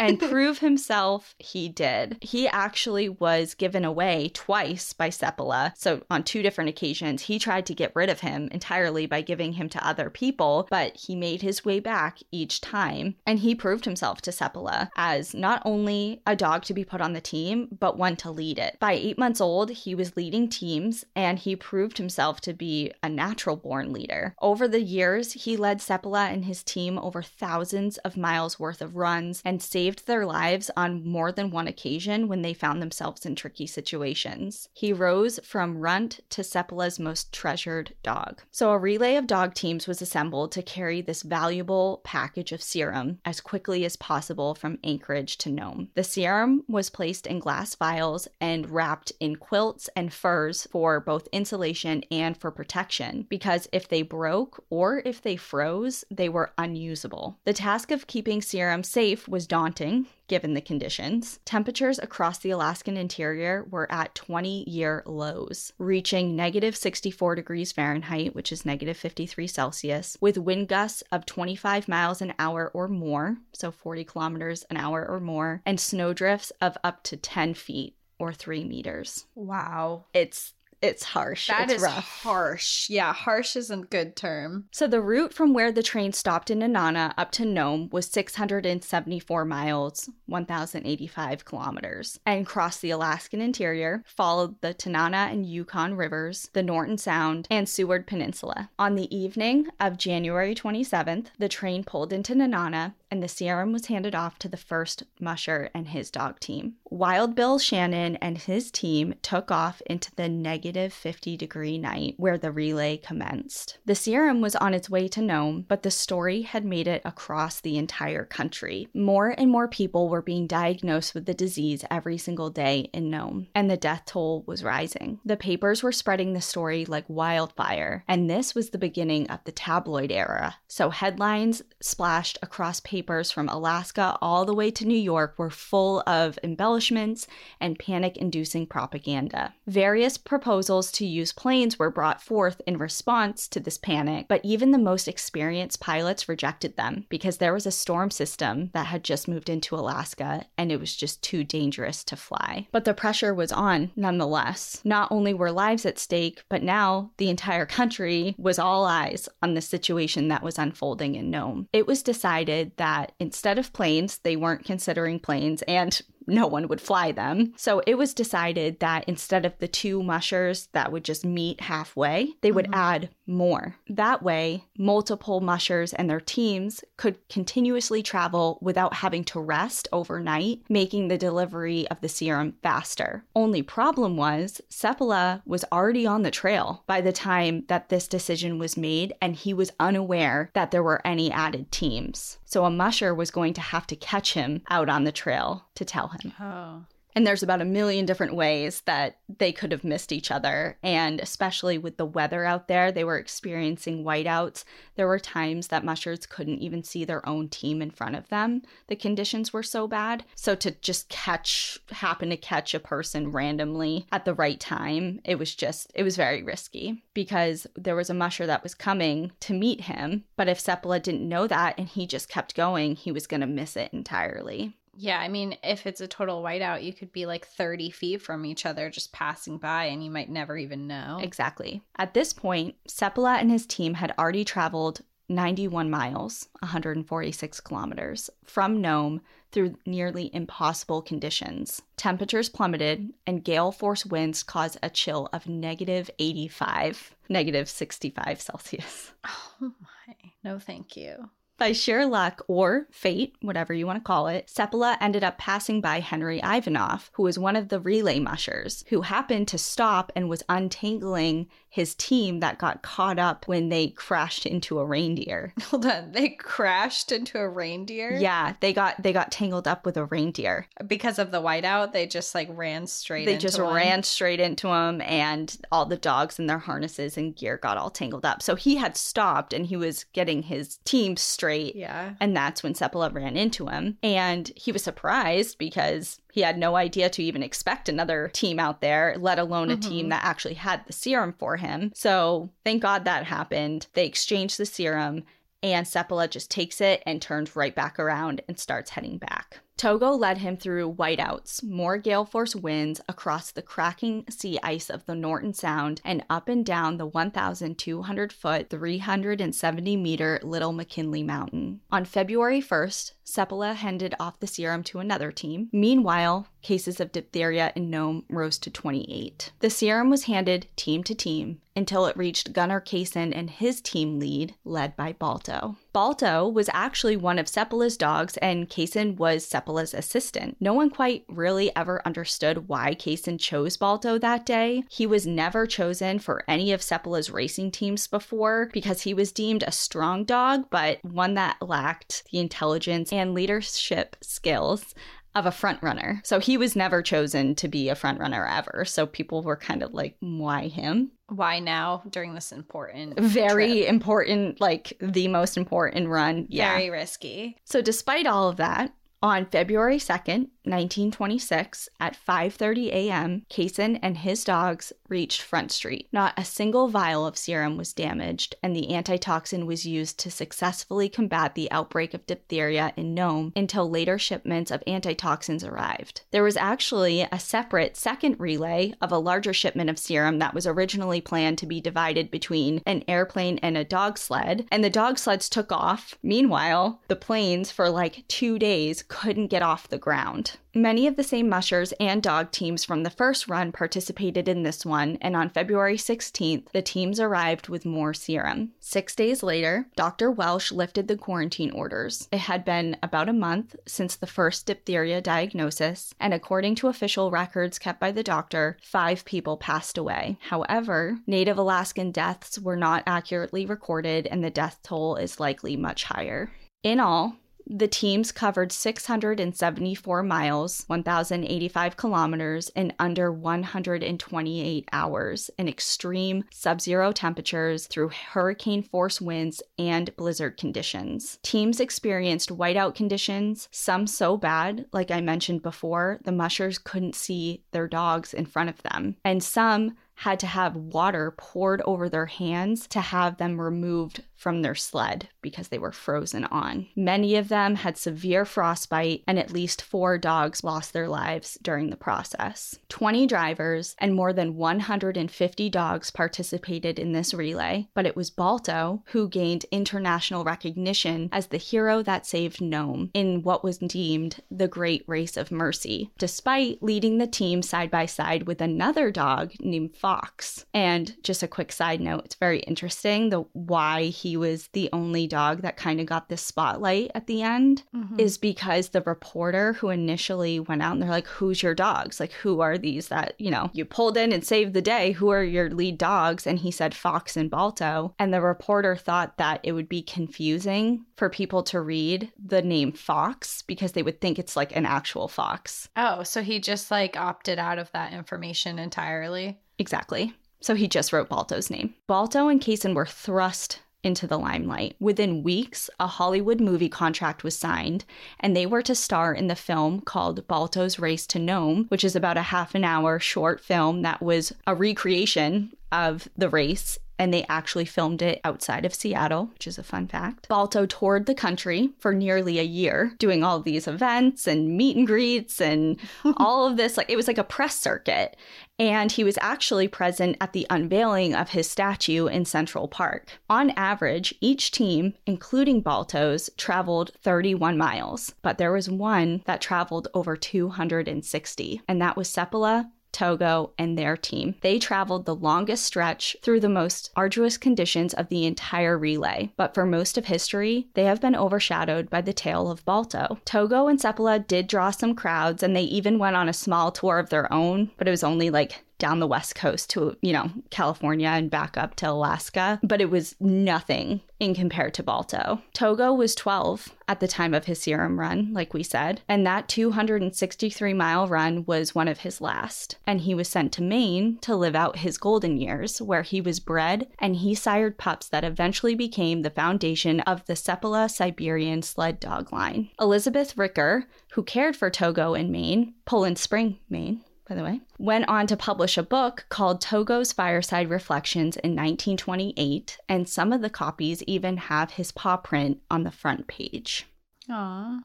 [0.00, 2.18] and prove himself he did.
[2.20, 5.72] He actually was given away twice by Seppala.
[5.76, 9.52] So on two different occasions, he tried to get rid of him entirely by giving
[9.52, 13.14] him to other people, but he made his way back each time.
[13.26, 17.12] And he proved himself to Seppala as not only a dog to be put on
[17.12, 18.78] the team, but one to lead it.
[18.80, 23.08] By eight months old, he was leading teams and he proved himself to be a
[23.08, 24.34] natural born leader.
[24.40, 28.96] Over the years, he led Seppala and his team over thousands of miles worth of
[28.96, 33.34] runs and saved their lives on more than one occasion when they found themselves in
[33.34, 34.68] tricky situations.
[34.72, 38.42] He rose from runt to Seppala's most treasured dog.
[38.50, 43.18] So a relay of dog teams was assembled to carry this valuable package of serum
[43.24, 45.88] as quickly as possible from Anchorage to Nome.
[45.94, 51.28] The serum was placed in glass vials and wrapped in quilts and furs for both
[51.32, 57.38] insulation and for protection because if they broke or if they froze, they were unusable.
[57.44, 61.40] The task of keeping serum safe was daunting given the conditions.
[61.44, 68.34] Temperatures across the Alaskan interior were at 20 year lows, reaching negative 64 degrees Fahrenheit,
[68.34, 73.36] which is negative 53 Celsius, with wind gusts of 25 miles an hour or more,
[73.52, 78.32] so 40 kilometers an hour or more, and snowdrifts of up to 10 feet or
[78.32, 79.26] 3 meters.
[79.34, 80.04] Wow.
[80.14, 81.46] It's it's harsh.
[81.46, 82.22] That it's is rough.
[82.22, 82.90] harsh.
[82.90, 84.66] Yeah, harsh isn't a good term.
[84.72, 89.44] So the route from where the train stopped in Nenana up to Nome was 674
[89.44, 96.62] miles, 1,085 kilometers, and crossed the Alaskan interior, followed the Tanana and Yukon rivers, the
[96.62, 98.70] Norton Sound, and Seward Peninsula.
[98.78, 103.86] On the evening of January 27th, the train pulled into Nenana and the serum was
[103.86, 106.76] handed off to the first musher and his dog team.
[106.88, 112.38] Wild Bill Shannon and his team took off into the negative 50 degree night where
[112.38, 113.78] the relay commenced.
[113.84, 117.60] The serum was on its way to Nome, but the story had made it across
[117.60, 118.88] the entire country.
[118.94, 123.48] More and more people were being diagnosed with the disease every single day in Nome,
[123.54, 125.20] and the death toll was rising.
[125.24, 129.52] The papers were spreading the story like wildfire, and this was the beginning of the
[129.52, 130.56] tabloid era.
[130.68, 136.02] So headlines splashed across papers from Alaska all the way to New York were full
[136.06, 137.26] of embellishments
[137.60, 139.54] and panic inducing propaganda.
[139.66, 144.70] Various proposals to use planes were brought forth in response to this panic, but even
[144.70, 149.28] the most experienced pilots rejected them because there was a storm system that had just
[149.28, 152.66] moved into Alaska and it was just too dangerous to fly.
[152.72, 154.80] But the pressure was on nonetheless.
[154.84, 159.54] Not only were lives at stake, but now the entire country was all eyes on
[159.54, 161.68] the situation that was unfolding in Nome.
[161.72, 166.80] It was decided that instead of planes, they weren't considering planes and no one would
[166.80, 167.52] fly them.
[167.56, 172.32] So it was decided that instead of the two mushers that would just meet halfway,
[172.40, 172.74] they would mm-hmm.
[172.74, 173.76] add more.
[173.88, 180.60] That way, multiple mushers and their teams could continuously travel without having to rest overnight,
[180.68, 183.24] making the delivery of the serum faster.
[183.34, 188.58] Only problem was, Seppala was already on the trail by the time that this decision
[188.58, 192.38] was made, and he was unaware that there were any added teams.
[192.44, 195.84] So a musher was going to have to catch him out on the trail to
[195.84, 196.32] tell him.
[196.40, 196.84] Oh.
[197.14, 200.78] And there's about a million different ways that they could have missed each other.
[200.82, 204.64] And especially with the weather out there, they were experiencing whiteouts.
[204.96, 208.62] There were times that mushers couldn't even see their own team in front of them.
[208.88, 210.24] The conditions were so bad.
[210.34, 215.38] So to just catch, happen to catch a person randomly at the right time, it
[215.38, 219.52] was just, it was very risky because there was a musher that was coming to
[219.52, 220.24] meet him.
[220.36, 223.46] But if Seppala didn't know that and he just kept going, he was going to
[223.46, 224.76] miss it entirely.
[224.94, 228.44] Yeah, I mean, if it's a total whiteout, you could be like 30 feet from
[228.44, 231.18] each other just passing by and you might never even know.
[231.22, 231.82] Exactly.
[231.96, 238.80] At this point, Seppala and his team had already traveled 91 miles, 146 kilometers, from
[238.80, 241.82] Nome through nearly impossible conditions.
[241.96, 249.12] Temperatures plummeted, and gale force winds caused a chill of negative 85, negative 65 Celsius.
[249.60, 250.14] Oh my.
[250.42, 251.30] No, thank you.
[251.58, 255.80] By sheer luck or fate, whatever you want to call it, Seppala ended up passing
[255.80, 260.28] by Henry Ivanoff, who was one of the relay mushers, who happened to stop and
[260.28, 265.54] was untangling his team that got caught up when they crashed into a reindeer.
[265.62, 266.12] Hold on.
[266.12, 268.12] They crashed into a reindeer?
[268.12, 270.66] Yeah, they got they got tangled up with a reindeer.
[270.86, 273.74] Because of the whiteout, they just like ran straight They into just one?
[273.74, 277.88] ran straight into him and all the dogs and their harnesses and gear got all
[277.90, 278.42] tangled up.
[278.42, 281.41] So he had stopped and he was getting his team straight.
[281.74, 282.14] Yeah.
[282.20, 283.98] And that's when Seppala ran into him.
[284.02, 288.80] And he was surprised because he had no idea to even expect another team out
[288.80, 290.08] there, let alone a team mm-hmm.
[290.10, 291.92] that actually had the serum for him.
[291.94, 293.86] So thank God that happened.
[293.94, 295.24] They exchanged the serum,
[295.62, 299.60] and Seppala just takes it and turns right back around and starts heading back.
[299.76, 305.04] Togo led him through whiteouts, more gale force winds across the cracking sea ice of
[305.06, 311.80] the Norton Sound, and up and down the 1,200 foot, 370 meter Little McKinley Mountain.
[311.90, 315.68] On February 1st, Seppala handed off the serum to another team.
[315.72, 319.52] Meanwhile, cases of diphtheria in Nome rose to 28.
[319.60, 324.18] The serum was handed team to team until it reached Gunnar Kaasen and his team
[324.18, 325.76] lead, led by Balto.
[325.92, 330.56] Balto was actually one of Seppala's dogs, and Kaasen was Seppala's assistant.
[330.58, 334.84] No one quite really ever understood why Kaasen chose Balto that day.
[334.88, 339.62] He was never chosen for any of Seppala's racing teams before because he was deemed
[339.62, 344.94] a strong dog, but one that lacked the intelligence and leadership skills
[345.34, 346.20] of a front runner.
[346.24, 348.84] So he was never chosen to be a front runner ever.
[348.84, 351.12] So people were kind of like, why him?
[351.28, 353.88] Why now during this important Very trip?
[353.88, 356.46] important, like the most important run.
[356.50, 356.74] Yeah.
[356.74, 357.56] very risky.
[357.64, 358.92] So despite all of that,
[359.22, 366.08] on February 2nd, 1926, at 5:30 a.m., Kaasen and his dogs reached Front Street.
[366.12, 371.08] Not a single vial of serum was damaged, and the antitoxin was used to successfully
[371.08, 376.22] combat the outbreak of diphtheria in Nome until later shipments of antitoxins arrived.
[376.30, 380.66] There was actually a separate second relay of a larger shipment of serum that was
[380.66, 385.18] originally planned to be divided between an airplane and a dog sled, and the dog
[385.18, 386.16] sleds took off.
[386.22, 390.56] Meanwhile, the planes for like 2 days couldn't get off the ground.
[390.74, 394.86] Many of the same mushers and dog teams from the first run participated in this
[394.86, 398.72] one, and on February 16th, the teams arrived with more serum.
[398.80, 400.30] Six days later, Dr.
[400.30, 402.26] Welch lifted the quarantine orders.
[402.32, 407.30] It had been about a month since the first diphtheria diagnosis, and according to official
[407.30, 410.38] records kept by the doctor, five people passed away.
[410.48, 416.04] However, Native Alaskan deaths were not accurately recorded, and the death toll is likely much
[416.04, 416.50] higher.
[416.82, 417.36] In all,
[417.72, 427.12] the teams covered 674 miles, 1,085 kilometers, in under 128 hours in extreme sub zero
[427.12, 431.38] temperatures through hurricane force winds and blizzard conditions.
[431.42, 437.64] Teams experienced whiteout conditions, some so bad, like I mentioned before, the mushers couldn't see
[437.72, 442.26] their dogs in front of them, and some had to have water poured over their
[442.26, 446.88] hands to have them removed from their sled because they were frozen on.
[446.96, 451.90] Many of them had severe frostbite, and at least four dogs lost their lives during
[451.90, 452.78] the process.
[452.88, 459.02] 20 drivers and more than 150 dogs participated in this relay, but it was Balto
[459.06, 464.68] who gained international recognition as the hero that saved Nome in what was deemed the
[464.68, 469.94] Great Race of Mercy, despite leading the team side by side with another dog named
[469.94, 470.66] Fox.
[470.74, 475.26] And just a quick side note, it's very interesting the why he was the only
[475.26, 478.18] dog that kind of got this spotlight at the end mm-hmm.
[478.18, 482.20] is because the reporter who initially went out and they're like, Who's your dogs?
[482.20, 485.12] Like, who are these that, you know, you pulled in and saved the day?
[485.12, 486.46] Who are your lead dogs?
[486.46, 488.14] And he said Fox and Balto.
[488.18, 492.92] And the reporter thought that it would be confusing for people to read the name
[492.92, 495.88] Fox because they would think it's like an actual fox.
[495.96, 499.58] Oh, so he just like opted out of that information entirely.
[499.78, 500.34] Exactly.
[500.60, 501.94] So he just wrote Balto's name.
[502.06, 504.96] Balto and Kaasen were thrust into the limelight.
[504.98, 508.04] Within weeks, a Hollywood movie contract was signed,
[508.40, 512.16] and they were to star in the film called Balto's Race to Nome, which is
[512.16, 517.32] about a half an hour short film that was a recreation of the race and
[517.32, 520.48] they actually filmed it outside of Seattle, which is a fun fact.
[520.48, 525.06] Balto toured the country for nearly a year, doing all these events and meet and
[525.06, 525.98] greets and
[526.36, 526.96] all of this.
[526.96, 528.36] Like it was like a press circuit.
[528.78, 533.28] And he was actually present at the unveiling of his statue in Central Park.
[533.48, 540.08] On average, each team, including Balto's, traveled 31 miles, but there was one that traveled
[540.14, 544.54] over 260, and that was Seppala Togo, and their team.
[544.62, 549.74] They traveled the longest stretch through the most arduous conditions of the entire relay, but
[549.74, 553.38] for most of history, they have been overshadowed by the tale of Balto.
[553.44, 557.18] Togo and Seppala did draw some crowds, and they even went on a small tour
[557.18, 560.48] of their own, but it was only like down the west coast to, you know,
[560.70, 565.60] California and back up to Alaska, but it was nothing in compared to Balto.
[565.74, 569.68] Togo was 12 at the time of his serum run, like we said, and that
[569.68, 572.96] 263 mile run was one of his last.
[573.04, 576.60] And he was sent to Maine to live out his golden years, where he was
[576.60, 582.20] bred and he sired pups that eventually became the foundation of the Seppala Siberian sled
[582.20, 582.88] dog line.
[583.00, 588.28] Elizabeth Ricker, who cared for Togo in Maine, Poland Spring, Maine, by the way, went
[588.28, 593.70] on to publish a book called Togo's Fireside Reflections in 1928, and some of the
[593.70, 597.06] copies even have his paw print on the front page.
[597.50, 598.02] Aww.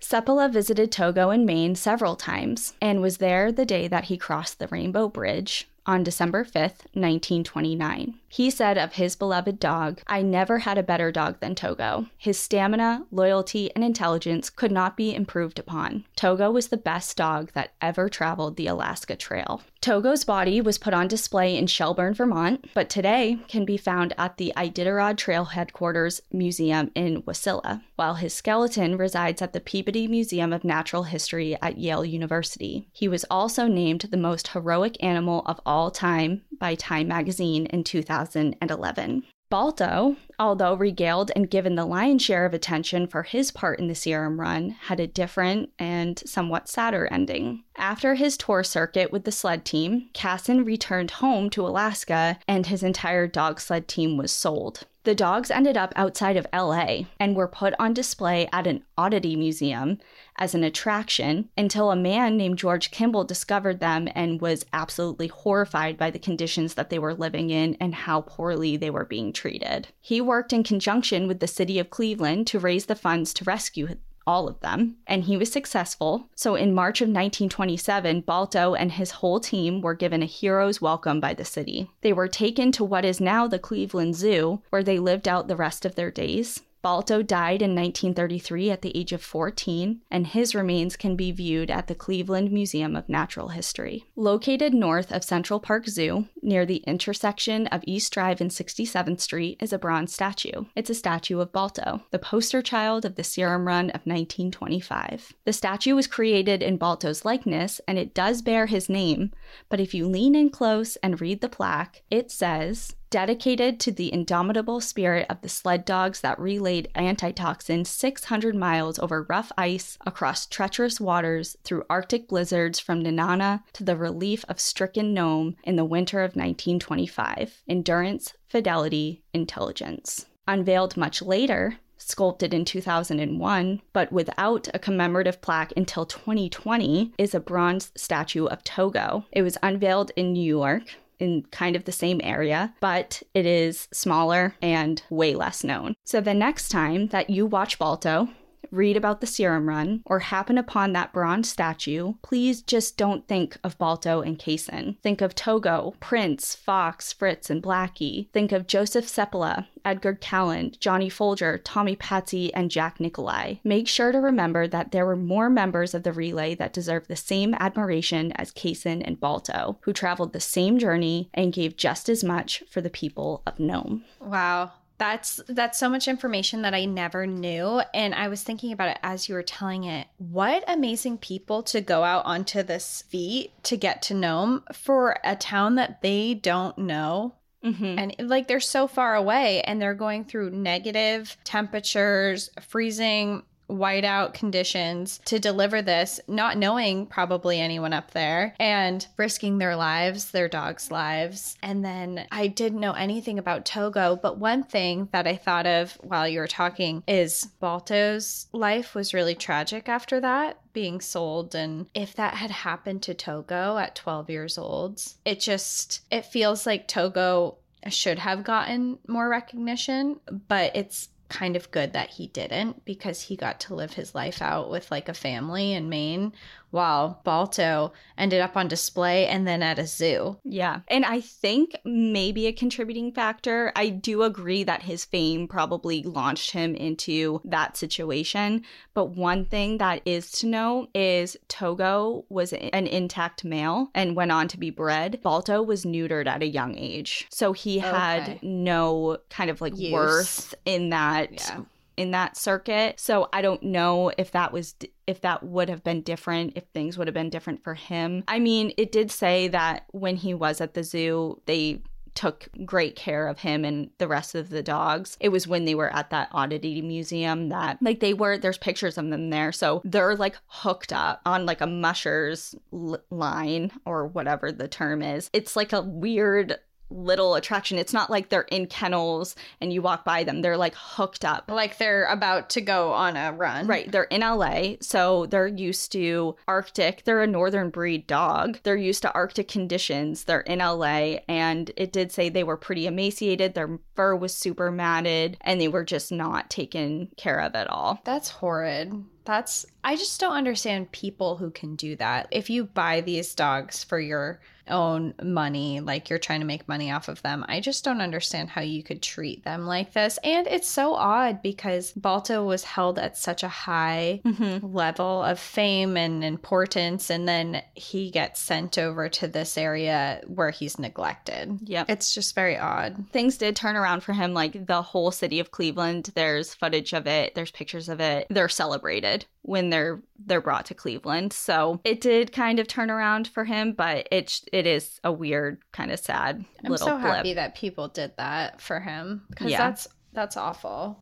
[0.00, 4.58] Seppala visited Togo in Maine several times and was there the day that he crossed
[4.58, 8.14] the Rainbow Bridge on December 5th, 1929.
[8.34, 12.06] He said of his beloved dog, I never had a better dog than Togo.
[12.18, 16.04] His stamina, loyalty, and intelligence could not be improved upon.
[16.16, 19.62] Togo was the best dog that ever traveled the Alaska Trail.
[19.80, 24.38] Togo's body was put on display in Shelburne, Vermont, but today can be found at
[24.38, 30.52] the Iditarod Trail Headquarters Museum in Wasilla, while his skeleton resides at the Peabody Museum
[30.52, 32.88] of Natural History at Yale University.
[32.92, 37.84] He was also named the most heroic animal of all time by Time magazine in
[38.24, 39.24] 2011.
[39.50, 43.94] Balto, although regaled and given the lion's share of attention for his part in the
[43.94, 47.62] serum run, had a different and somewhat sadder ending.
[47.76, 52.82] After his tour circuit with the sled team, Kaasen returned home to Alaska and his
[52.82, 54.86] entire dog sled team was sold.
[55.04, 59.36] The dogs ended up outside of LA and were put on display at an oddity
[59.36, 59.98] museum
[60.36, 65.98] as an attraction until a man named George Kimball discovered them and was absolutely horrified
[65.98, 69.88] by the conditions that they were living in and how poorly they were being treated.
[70.00, 73.88] He worked in conjunction with the city of Cleveland to raise the funds to rescue
[74.26, 76.28] all of them, and he was successful.
[76.34, 81.20] So in March of 1927, Balto and his whole team were given a hero's welcome
[81.20, 81.90] by the city.
[82.00, 85.56] They were taken to what is now the Cleveland Zoo, where they lived out the
[85.56, 86.62] rest of their days.
[86.84, 91.70] Balto died in 1933 at the age of 14, and his remains can be viewed
[91.70, 94.04] at the Cleveland Museum of Natural History.
[94.16, 99.56] Located north of Central Park Zoo, near the intersection of East Drive and 67th Street,
[99.62, 100.66] is a bronze statue.
[100.76, 105.32] It's a statue of Balto, the poster child of the Serum Run of 1925.
[105.46, 109.30] The statue was created in Balto's likeness, and it does bear his name,
[109.70, 114.12] but if you lean in close and read the plaque, it says, dedicated to the
[114.12, 120.46] indomitable spirit of the sled dogs that relayed antitoxin 600 miles over rough ice, across
[120.46, 125.84] treacherous waters, through Arctic blizzards from Nenana to the relief of stricken Nome in the
[125.84, 127.62] winter of 1925.
[127.68, 130.26] Endurance, fidelity, intelligence.
[130.46, 137.40] Unveiled much later, sculpted in 2001, but without a commemorative plaque until 2020, is a
[137.40, 139.24] bronze statue of Togo.
[139.32, 140.82] It was unveiled in New York
[141.18, 145.94] in kind of the same area, but it is smaller and way less known.
[146.04, 148.28] So the next time that you watch Balto,
[148.74, 153.56] read about the serum run, or happen upon that bronze statue, please just don't think
[153.64, 154.96] of Balto and Kaasen.
[155.02, 158.28] Think of Togo, Prince, Fox, Fritz, and Blackie.
[158.32, 163.56] Think of Joseph Seppala, Edgar Kalland, Johnny Folger, Tommy Patsy, and Jack Nikolai.
[163.64, 167.16] Make sure to remember that there were more members of the relay that deserve the
[167.16, 172.24] same admiration as Kaasen and Balto, who traveled the same journey and gave just as
[172.24, 174.04] much for the people of Nome.
[174.20, 174.72] Wow.
[174.98, 178.98] That's that's so much information that I never knew and I was thinking about it
[179.02, 180.06] as you were telling it.
[180.18, 185.36] What amazing people to go out onto this feat to get to Nome for a
[185.36, 187.34] town that they don't know.
[187.64, 187.98] Mm-hmm.
[187.98, 195.20] And like they're so far away and they're going through negative temperatures, freezing whiteout conditions
[195.24, 200.90] to deliver this, not knowing probably anyone up there and risking their lives, their dogs'
[200.90, 201.56] lives.
[201.62, 205.92] And then I didn't know anything about Togo, but one thing that I thought of
[206.02, 211.86] while you were talking is Balto's life was really tragic after that being sold and
[211.94, 216.88] if that had happened to Togo at 12 years old it just it feels like
[216.88, 217.56] Togo
[217.88, 223.36] should have gotten more recognition but it's kind of good that he didn't because he
[223.36, 226.32] got to live his life out with like a family in Maine
[226.70, 230.38] while Balto ended up on display and then at a zoo.
[230.42, 230.80] Yeah.
[230.88, 236.50] And I think maybe a contributing factor, I do agree that his fame probably launched
[236.50, 238.64] him into that situation.
[238.92, 244.32] But one thing that is to know is Togo was an intact male and went
[244.32, 245.20] on to be bred.
[245.22, 247.26] Balto was neutered at a young age.
[247.30, 248.38] So he had Okay.
[248.42, 249.92] no kind of like Use.
[249.92, 251.60] worth in that Yeah.
[251.96, 252.98] in that circuit.
[252.98, 254.74] So I don't know if that was
[255.06, 258.24] if that would have been different, if things would have been different for him.
[258.28, 261.82] I mean, it did say that when he was at the zoo, they
[262.14, 265.16] took great care of him and the rest of the dogs.
[265.20, 268.96] It was when they were at that oddity museum that like they were there's pictures
[268.96, 269.52] of them there.
[269.52, 275.02] So they're like hooked up on like a mushers l- line or whatever the term
[275.02, 275.28] is.
[275.32, 276.58] It's like a weird
[276.94, 277.78] little attraction.
[277.78, 280.42] It's not like they're in kennels and you walk by them.
[280.42, 281.50] They're like hooked up.
[281.50, 283.66] Like they're about to go on a run.
[283.66, 283.90] Right.
[283.90, 287.04] They're in LA, so they're used to Arctic.
[287.04, 288.58] They're a northern breed dog.
[288.62, 290.24] They're used to Arctic conditions.
[290.24, 293.54] They're in LA, and it did say they were pretty emaciated.
[293.54, 298.00] Their fur was super matted, and they were just not taken care of at all.
[298.04, 299.04] That's horrid.
[299.24, 302.28] That's I just don't understand people who can do that.
[302.30, 306.90] If you buy these dogs for your own money, like you're trying to make money
[306.90, 310.18] off of them, I just don't understand how you could treat them like this.
[310.24, 314.74] And it's so odd because Balto was held at such a high mm-hmm.
[314.74, 320.48] level of fame and importance and then he gets sent over to this area where
[320.48, 321.58] he's neglected.
[321.64, 321.90] Yep.
[321.90, 323.04] It's just very odd.
[323.12, 326.10] Things did turn around for him, like the whole city of Cleveland.
[326.14, 327.34] There's footage of it.
[327.34, 328.28] There's pictures of it.
[328.30, 331.32] They're celebrated when they're they're brought to Cleveland.
[331.32, 335.62] So it did kind of turn around for him, but it it is a weird,
[335.72, 337.14] kind of sad I'm little so blip.
[337.16, 339.58] happy that people did that for him because Yeah.
[339.58, 341.00] that's that's awful.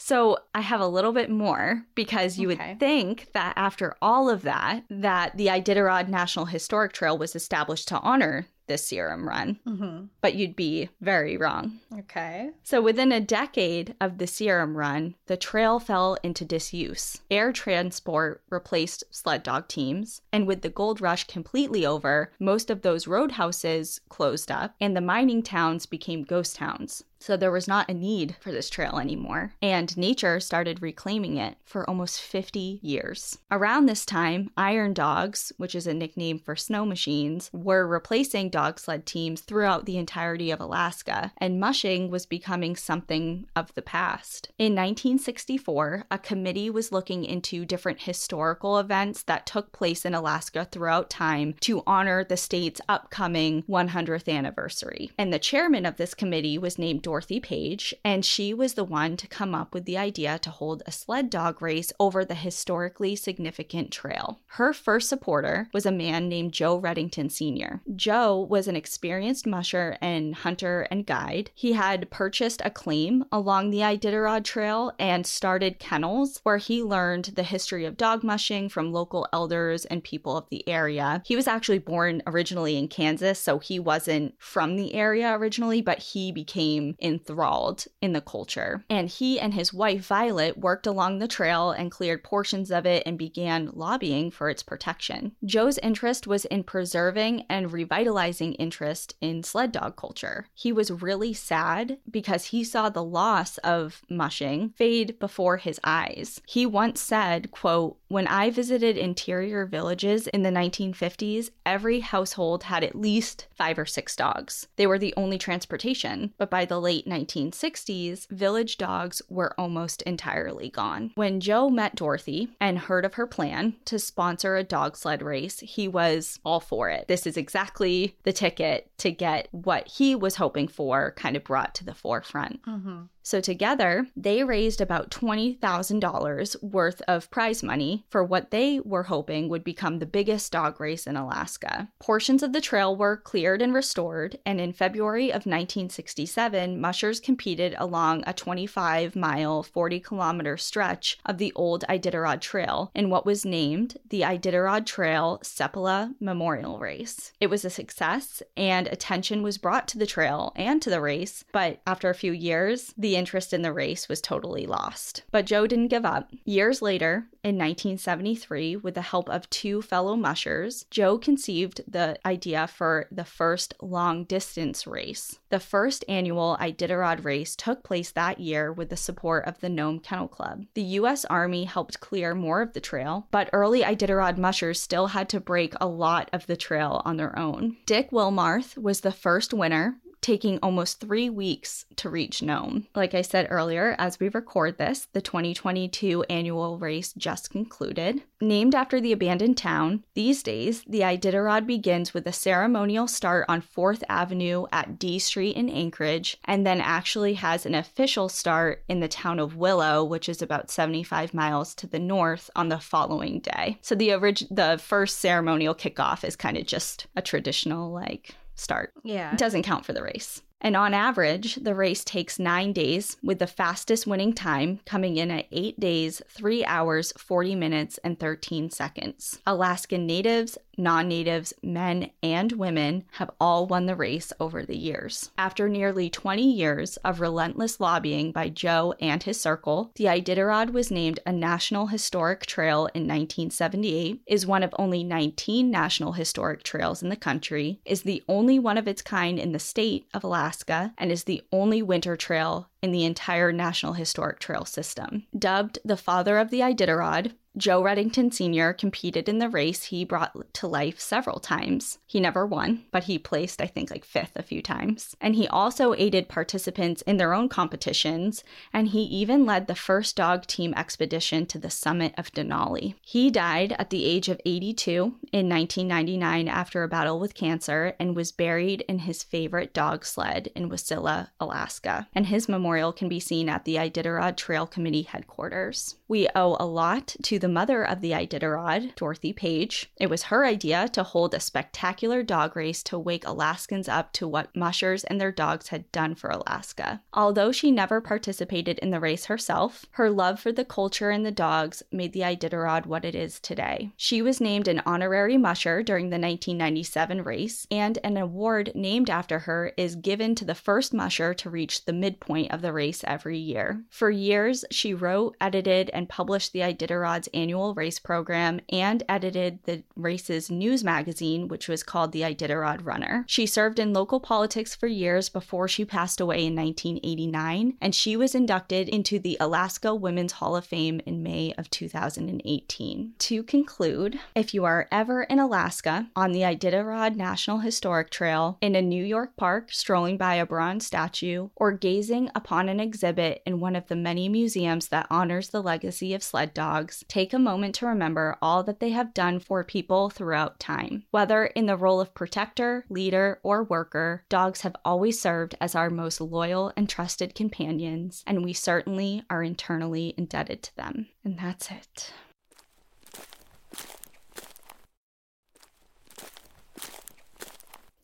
[0.00, 2.70] So I have a little bit more because you Okay.
[2.70, 7.88] would think that after all of that, that the Iditarod National Historic Trail was established
[7.88, 10.04] to honor this serum run, Mm-hmm.
[10.20, 11.80] but you'd be very wrong.
[11.98, 12.50] Okay.
[12.62, 17.18] So within a decade of the serum run, the trail fell into disuse.
[17.30, 22.82] Air transport replaced sled dog teams, and with the gold rush completely over, most of
[22.82, 27.04] those roadhouses closed up and the mining towns became ghost towns.
[27.20, 31.56] So there was not a need for this trail anymore, and nature started reclaiming it
[31.64, 33.38] for almost 50 years.
[33.50, 38.80] Around this time, iron dogs, which is a nickname for snow machines, were replacing dog
[38.80, 44.48] sled teams throughout the entirety of Alaska, and mushing was becoming something of the past.
[44.58, 50.66] In 1964, a committee was looking into different historical events that took place in Alaska
[50.72, 55.12] throughout time to honor the state's upcoming 100th anniversary.
[55.16, 59.16] And the chairman of this committee was named Dorothy Page, and she was the one
[59.18, 63.14] to come up with the idea to hold a sled dog race over the historically
[63.14, 64.40] significant trail.
[64.46, 67.82] Her first supporter was a man named Joe Redington Sr.
[67.94, 71.50] Joe was an experienced musher and hunter and guide.
[71.54, 77.26] He had purchased a claim along the Iditarod Trail and started kennels where he learned
[77.34, 81.22] the history of dog mushing from local elders and people of the area.
[81.26, 85.98] He was actually born originally in Kansas, so he wasn't from the area originally, but
[85.98, 88.84] he became enthralled in the culture.
[88.88, 93.02] And he and his wife Violet worked along the trail and cleared portions of it
[93.04, 95.32] and began lobbying for its protection.
[95.44, 100.46] Joe's interest was in preserving and revitalizing interest in sled dog culture.
[100.54, 106.40] He was really sad because he saw the loss of mushing fade before his eyes.
[106.46, 112.84] He once said, quote, "When I visited interior villages in the 1950s, every household had
[112.84, 114.68] at least 5 or 6 dogs.
[114.76, 120.70] They were the only transportation, but by the late 1960s, village dogs were almost entirely
[120.70, 121.12] gone.
[121.14, 125.60] When Joe met Dorothy and heard of her plan to sponsor a dog sled race,
[125.60, 127.06] he was all for it.
[127.08, 131.74] This is exactly the ticket to get what he was hoping for kind of brought
[131.74, 132.60] to the forefront.
[132.66, 133.04] Mm-hmm.
[133.28, 139.50] So, together, they raised about $20,000 worth of prize money for what they were hoping
[139.50, 141.90] would become the biggest dog race in Alaska.
[142.00, 147.74] Portions of the trail were cleared and restored, and in February of 1967, mushers competed
[147.76, 153.44] along a 25 mile, 40 kilometer stretch of the old Iditarod Trail in what was
[153.44, 157.32] named the Iditarod Trail Seppala Memorial Race.
[157.40, 158.17] It was a success,
[158.56, 162.32] and attention was brought to the trail and to the race, but after a few
[162.32, 165.22] years, the interest in the race was totally lost.
[165.30, 166.30] But Joe didn't give up.
[166.44, 172.66] Years later, in 1973, with the help of two fellow mushers, Joe conceived the idea
[172.66, 175.38] for the first long distance race.
[175.48, 179.98] The first annual Iditarod race took place that year with the support of the Nome
[179.98, 180.66] Kennel Club.
[180.74, 181.24] The U.S.
[181.24, 185.72] Army helped clear more of the trail, but early Iditarod mushers still had to break
[185.80, 187.78] a lot of the trail on their own.
[187.86, 192.86] Dick Wilmarth was the first winner taking almost three weeks to reach Nome.
[192.94, 198.22] Like I said earlier, as we record this, the 2022 annual race just concluded.
[198.40, 203.62] Named after the abandoned town, these days, the Iditarod begins with a ceremonial start on
[203.62, 209.00] 4th Avenue at D Street in Anchorage, and then actually has an official start in
[209.00, 213.40] the town of Willow, which is about 75 miles to the north on the following
[213.40, 213.78] day.
[213.82, 218.92] So the orig- the first ceremonial kickoff is kind of just a traditional like start.
[219.04, 219.32] Yeah.
[219.32, 220.42] It doesn't count for the race.
[220.60, 225.30] And on average, the race takes nine days, with the fastest winning time coming in
[225.30, 229.38] at eight days, three hours, 40 minutes, and 13 seconds.
[229.46, 235.30] Alaskan natives, non natives, men, and women have all won the race over the years.
[235.36, 240.90] After nearly 20 years of relentless lobbying by Joe and his circle, the Iditarod was
[240.90, 247.02] named a National Historic Trail in 1978, is one of only 19 National Historic Trails
[247.02, 250.38] in the country, is the only one of its kind in the state of Alaska
[250.68, 255.26] Alaska and is the only winter trail in the entire National Historic Trail system.
[255.36, 258.72] Dubbed the father of the Iditarod, Joe Redington Sr.
[258.72, 261.98] competed in the race he brought to life several times.
[262.06, 265.16] He never won, but he placed, I think, like fifth a few times.
[265.20, 270.14] And he also aided participants in their own competitions, and he even led the first
[270.14, 272.94] dog team expedition to the summit of Denali.
[273.02, 274.92] He died at the age of 82
[275.32, 280.50] in 1999 after a battle with cancer and was buried in his favorite dog sled
[280.54, 282.06] in Wasilla, Alaska.
[282.14, 285.96] And his memorial can be seen at the Iditarod Trail Committee headquarters.
[286.10, 289.90] We owe a lot to the mother of the Iditarod, Dorothy Page.
[289.98, 294.26] It was her idea to hold a spectacular dog race to wake Alaskans up to
[294.26, 297.02] what mushers and their dogs had done for Alaska.
[297.12, 301.30] Although she never participated in the race herself, her love for the culture and the
[301.30, 303.92] dogs made the Iditarod what it is today.
[303.98, 309.40] She was named an honorary musher during the 1997 race, and an award named after
[309.40, 313.36] her is given to the first musher to reach the midpoint of the race every
[313.36, 313.84] year.
[313.90, 319.82] For years, she wrote, edited, and published the Iditarod's annual race program and edited the
[319.96, 323.24] race's news magazine, which was called the Iditarod Runner.
[323.26, 328.16] She served in local politics for years before she passed away in 1989, and she
[328.16, 333.14] was inducted into the Alaska Women's Hall of Fame in May of 2018.
[333.18, 338.76] To conclude, if you are ever in Alaska on the Iditarod National Historic Trail, in
[338.76, 343.58] a New York park strolling by a bronze statue, or gazing upon an exhibit in
[343.58, 347.74] one of the many museums that honors the legacy of sled dogs, take a moment
[347.76, 351.04] to remember all that they have done for people throughout time.
[351.10, 355.90] Whether in the role of protector, leader, or worker, dogs have always served as our
[355.90, 361.08] most loyal and trusted companions, and we certainly are internally indebted to them.
[361.24, 362.12] And that's it.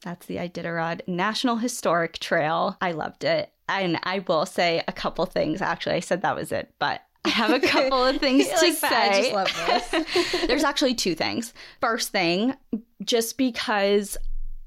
[0.05, 2.77] That's the Iditarod National Historic Trail.
[2.81, 3.51] I loved it.
[3.67, 5.63] And I will say a couple things.
[5.63, 8.75] Actually, I said that was it, but I have a couple of things to like,
[8.75, 8.87] say.
[8.89, 10.43] I just love this.
[10.47, 11.55] There's actually two things.
[11.81, 12.55] First thing,
[13.03, 14.17] just because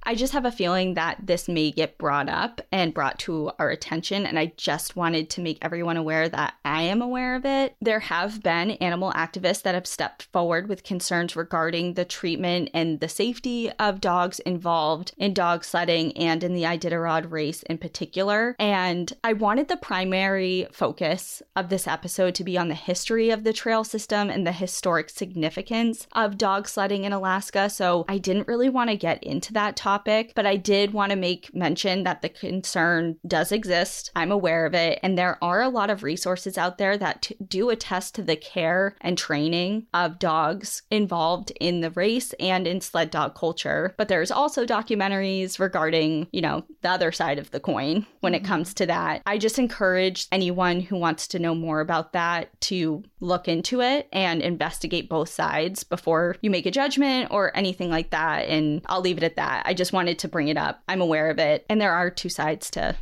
[0.03, 3.69] I just have a feeling that this may get brought up and brought to our
[3.69, 7.75] attention, and I just wanted to make everyone aware that I am aware of it.
[7.81, 13.01] There have been animal activists that have stepped forward with concerns regarding the treatment and
[13.01, 18.55] the safety of dogs involved in dog sledding and in the Iditarod race in particular.
[18.59, 23.43] And I wanted the primary focus of this episode to be on the history of
[23.43, 27.69] the trail system and the historic significance of dog sledding in Alaska.
[27.69, 31.11] So I didn't really want to get into that topic topic, but I did want
[31.11, 34.11] to make mention that the concern does exist.
[34.15, 34.99] I'm aware of it.
[35.01, 38.35] And there are a lot of resources out there that t- do attest to the
[38.35, 43.95] care and training of dogs involved in the race and in sled dog culture.
[43.97, 48.43] But there's also documentaries regarding, you know, the other side of the coin when it
[48.43, 48.51] mm-hmm.
[48.51, 49.23] comes to that.
[49.25, 54.07] I just encourage anyone who wants to know more about that to look into it
[54.13, 58.47] and investigate both sides before you make a judgment or anything like that.
[58.47, 59.63] And I'll leave it at that.
[59.65, 60.81] I just wanted to bring it up.
[60.87, 61.65] I'm aware of it.
[61.69, 62.95] And there are two sides to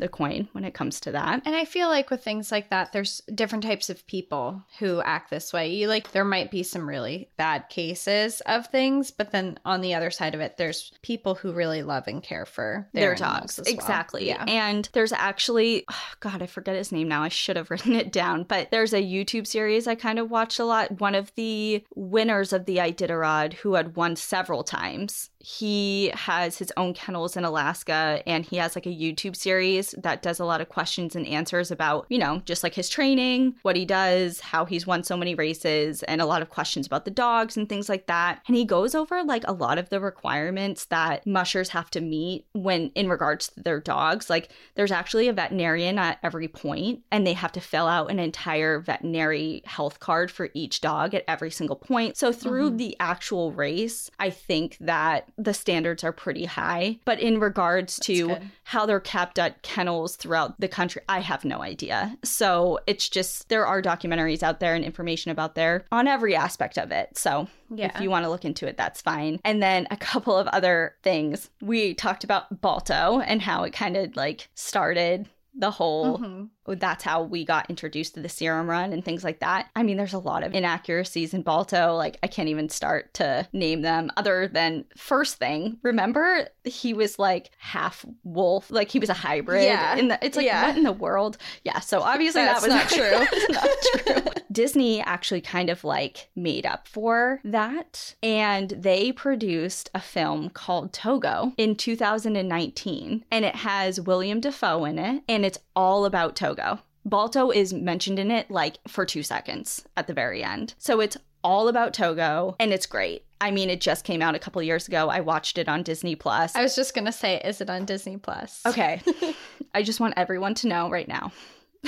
[0.00, 1.42] the coin when it comes to that.
[1.44, 5.28] And I feel like with things like that, there's different types of people who act
[5.28, 5.74] this way.
[5.74, 9.94] You like, there might be some really bad cases of things, but then on the
[9.94, 13.58] other side of it, there's people who really love and care for their, Their dogs.
[13.58, 13.74] as well.
[13.74, 14.28] Exactly.
[14.28, 14.44] Yeah.
[14.46, 17.24] And there's actually, oh, God, I forget his name now.
[17.24, 20.60] I should have written it down, but there's a YouTube series I kind of watched
[20.60, 21.00] a lot.
[21.00, 26.72] One of the winners of the Iditarod, who had won several times, he has his
[26.76, 30.60] own kennels in Alaska and he has like a YouTube series that does a lot
[30.60, 34.64] of questions and answers about, you know, just like his training, what he does, how
[34.64, 37.88] he's won so many races, and a lot of questions about the dogs and things
[37.88, 38.40] like that.
[38.48, 42.46] And he goes over like a lot of the requirements that mushers have to meet
[42.52, 44.28] when in regards to their dogs.
[44.28, 48.18] Like there's actually a veterinarian at every point and they have to fill out an
[48.18, 52.16] entire veterinary health card for each dog at every single point.
[52.16, 52.76] So through uh-huh.
[52.76, 56.98] the actual race, I think that the standards are pretty high.
[57.04, 58.50] But in regards to good.
[58.64, 62.18] how they're kept at kennels throughout the country, I have no idea.
[62.24, 66.76] So it's just there are documentaries out there and information about there on every aspect
[66.76, 67.16] of it.
[67.16, 67.92] So Yeah.
[67.94, 69.38] if you want to look into it, that's fine.
[69.44, 71.48] And then a couple of other things.
[71.62, 76.48] We talked about Balto and how it kind of like started the whole Mhm.
[76.76, 79.68] That's how we got introduced to the serum run and things like that.
[79.76, 81.94] I mean, there's a lot of inaccuracies in Balto.
[81.94, 85.78] Like, I can't even start to name them other than first thing.
[85.82, 89.64] Remember, he was like half wolf, like he was a hybrid.
[89.64, 89.96] Yeah.
[89.96, 90.66] In the, it's like, Yeah.
[90.68, 91.38] what in the world?
[91.64, 91.80] Yeah.
[91.80, 93.44] So obviously That's that was not true.
[93.54, 94.32] Not true.
[94.50, 98.14] Disney actually kind of like made up for that.
[98.22, 103.24] And they produced a film called Togo in 2019.
[103.30, 105.22] And it has William Dafoe in it.
[105.28, 106.57] And it's all about Togo.
[107.04, 110.74] Balto is mentioned in it like for two seconds at the very end.
[110.78, 113.24] So it's all about Togo and it's great.
[113.40, 115.08] I mean, it just came out a couple years ago.
[115.08, 116.54] I watched it on Disney Plus.
[116.56, 118.62] I was just going to say, is it on Disney Plus?
[118.66, 119.00] Okay.
[119.74, 121.32] I just want everyone to know right now.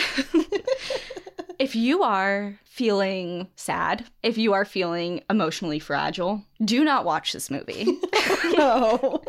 [1.59, 7.51] if you are feeling sad, if you are feeling emotionally fragile, do not watch this
[7.51, 7.85] movie.
[8.57, 9.23] no.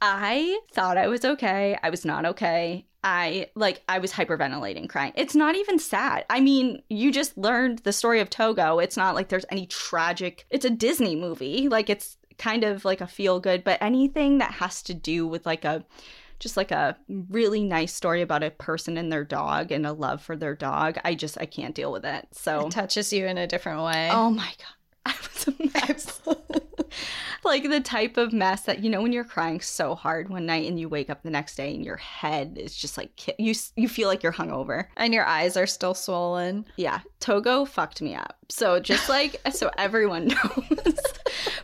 [0.00, 1.76] I thought I was okay.
[1.82, 2.86] I was not okay.
[3.04, 5.12] I like I was hyperventilating crying.
[5.16, 6.24] It's not even sad.
[6.30, 8.78] I mean, you just learned the story of Togo.
[8.78, 10.46] It's not like there's any tragic.
[10.50, 11.68] It's a Disney movie.
[11.68, 15.46] Like it's kind of like a feel good, but anything that has to do with
[15.46, 15.84] like a
[16.38, 20.20] just like a really nice story about a person and their dog and a love
[20.22, 20.98] for their dog.
[21.04, 22.28] I just I can't deal with it.
[22.32, 24.10] So It touches you in a different way.
[24.12, 24.76] Oh my god.
[25.06, 25.54] I was a
[25.88, 26.20] mess.
[27.44, 30.68] like the type of mess that you know when you're crying so hard one night
[30.68, 33.88] and you wake up the next day and your head is just like you you
[33.88, 34.86] feel like you're hungover.
[34.96, 36.64] And your eyes are still swollen.
[36.76, 38.36] Yeah, Togo fucked me up.
[38.48, 40.98] So just like so everyone knows,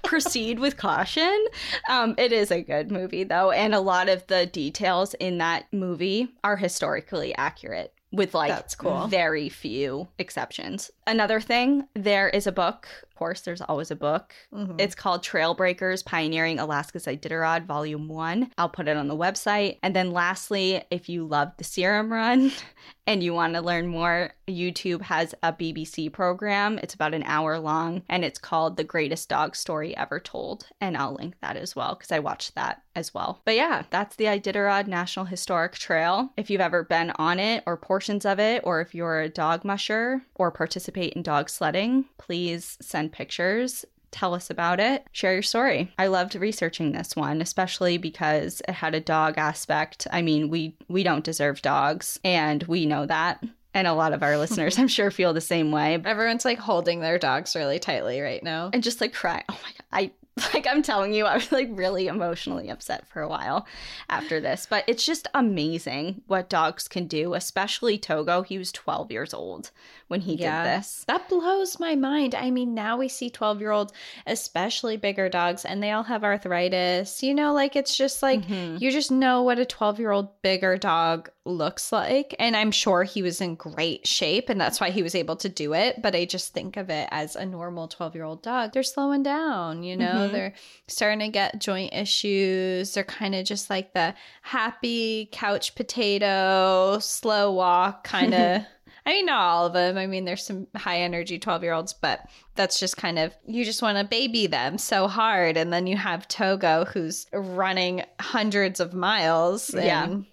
[0.03, 1.47] proceed with caution.
[1.89, 5.67] Um, it is a good movie though, and a lot of the details in that
[5.73, 7.93] movie are historically accurate.
[8.11, 9.07] With like That's cool.
[9.09, 10.91] very few exceptions.
[11.07, 12.89] Another thing, there is a book.
[13.19, 14.33] Course, there's always a book.
[14.55, 14.81] Mhm.
[14.81, 18.53] It's called Trailbreakers Pioneering Alaska's Iditarod, Volume 1.
[18.57, 19.79] I'll put it on the website.
[19.83, 22.53] And then lastly, if you love the Serum Run
[23.09, 26.79] and you want to learn more, YouTube has a BBC program.
[26.81, 30.69] It's about an hour long and it's called The Greatest Dog Story Ever Told.
[30.81, 33.41] And I'll link that as well because I watched that as well.
[33.45, 36.31] But yeah, that's the Iditarod National Historic Trail.
[36.37, 39.65] If you've ever been on it or portions of it, or if you're a dog
[39.65, 45.07] musher or participate in dog sledding, please send pictures tell us about it.
[45.13, 45.93] Share your story.
[45.99, 50.07] I loved researching this one especially because it had a dog aspect.
[50.11, 53.45] I mean we we don't deserve dogs and we know that.
[53.75, 56.01] And a lot of our listeners i'm sure feel the same way.
[56.03, 58.71] Everyone's like holding their dogs really tightly right now.
[58.73, 59.45] and just like cry.
[59.49, 60.11] Oh my god i
[60.55, 63.67] like i'm telling you i was like really emotionally upset for a while
[64.09, 69.11] after this but it's just amazing what dogs can do especially togo he was 12
[69.11, 69.71] years old
[70.09, 70.63] when he Yeah.
[70.63, 72.35] did this That blows my mind.
[72.35, 73.93] I mean, now we see 12 year olds,
[74.27, 77.23] especially bigger dogs, and they all have arthritis.
[77.23, 78.81] You know, like it's just like Mhm.
[78.81, 82.35] you just know what a 12 year old bigger dog looks like.
[82.39, 85.49] And I'm sure he was in great shape, and that's why he was able to
[85.49, 86.01] do it.
[86.03, 88.73] But I just think of it as a normal 12 year old dog.
[88.73, 90.55] They're slowing down, you know, know, they're
[90.87, 92.95] starting to get joint issues.
[92.95, 98.63] They're kind of just like the happy couch potato, slow walk kind of.
[99.09, 99.97] I mean, not all of them.
[99.97, 103.65] I mean, there's some high energy 12 year olds, but that's just kind of, you
[103.65, 105.57] just want to baby them so hard.
[105.57, 109.73] And then you have Togo who's running hundreds of miles.
[109.73, 110.05] Yeah.
[110.05, 110.27] and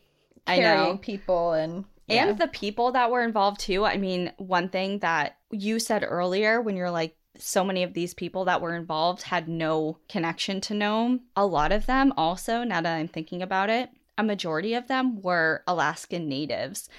[0.46, 0.62] I know.
[0.62, 1.86] carrying people and.
[2.08, 2.28] yeah.
[2.28, 3.86] and the people that were involved too.
[3.86, 8.14] I mean, one thing that you said earlier when you're like, so many of these
[8.14, 11.22] people that were involved had no connection to Nome.
[11.36, 15.22] A lot of them also, now that I'm thinking about it, a majority of them
[15.22, 16.90] were Alaskan natives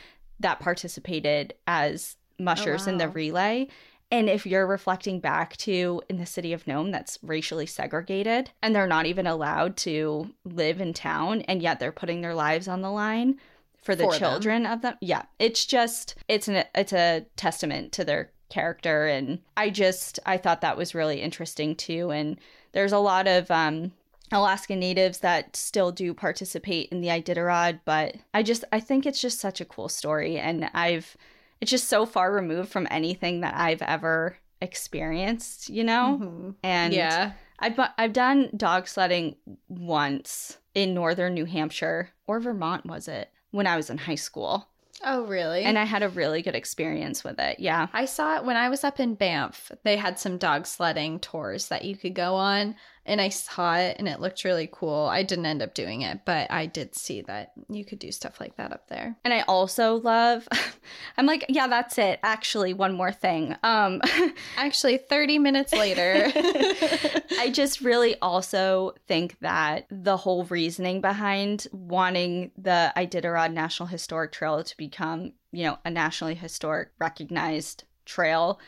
[0.41, 3.69] that participated as mushers in the oh, relay.
[4.11, 8.75] And if you're reflecting back to in the city of Nome that's racially segregated and
[8.75, 12.83] they're not even allowed to live in town and yet they're putting their lives on
[12.83, 13.41] the line
[13.83, 14.19] for the For them.
[14.19, 14.97] children of them.
[15.01, 20.37] Yeah, it's just it's an it's a testament to their character and I just I
[20.37, 22.39] thought that was really interesting too and
[22.73, 23.93] there's a lot of um
[24.33, 29.21] Alaskan natives that still do participate in the Iditarod, but I just I think it's
[29.21, 31.17] just such a cool story and I've
[31.61, 36.19] it's just so far removed from anything that I've ever experienced, you know?
[36.21, 36.55] Mhm.
[36.63, 37.33] And yeah.
[37.59, 39.37] I've I've done dog sledding
[39.69, 44.69] once in northern New Hampshire or Vermont was it when I was in high school.
[45.09, 45.63] Oh, really?
[45.63, 47.61] And I had a really good experience with it.
[47.61, 47.87] Yeah.
[47.93, 49.71] I saw it when I was up in Banff.
[49.85, 52.75] They had some dog sledding tours that you could go on,
[53.07, 55.07] and I saw it and it looked really cool.
[55.07, 58.41] I didn't end up doing it, but I did see that you could do stuff
[58.41, 59.17] like that up there.
[59.25, 60.49] And I also love
[61.17, 62.21] I'm like, yeah, that's it.
[62.23, 63.57] Actually, one more thing.
[63.63, 64.01] Um
[64.57, 66.31] Actually, 30 minutes later.
[67.39, 74.33] I just really also think that the whole reasoning behind wanting the Iditarod National Historic
[74.33, 78.59] Trail to become, you know, a nationally historic recognized trail,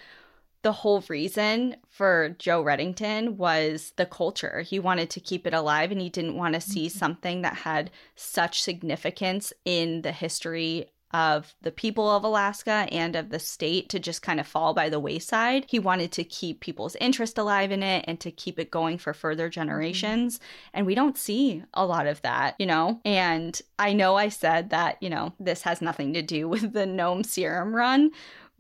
[0.63, 4.63] the whole reason for Joe Redington was the culture.
[4.63, 6.99] He wanted to keep it alive and he didn't want to see mm-hmm.
[6.99, 13.31] something that had such significance in the history of the people of Alaska and of
[13.31, 15.65] the state to just kind of fall by the wayside.
[15.67, 19.15] He wanted to keep people's interest alive in it and to keep it going for
[19.15, 19.61] further mm-hmm.
[19.61, 20.41] generations.
[20.75, 23.01] And we don't see a lot of that, you know?
[23.05, 26.87] And I know I said that, you know, this has nothing to do with the
[26.87, 28.11] Nome Serum Run.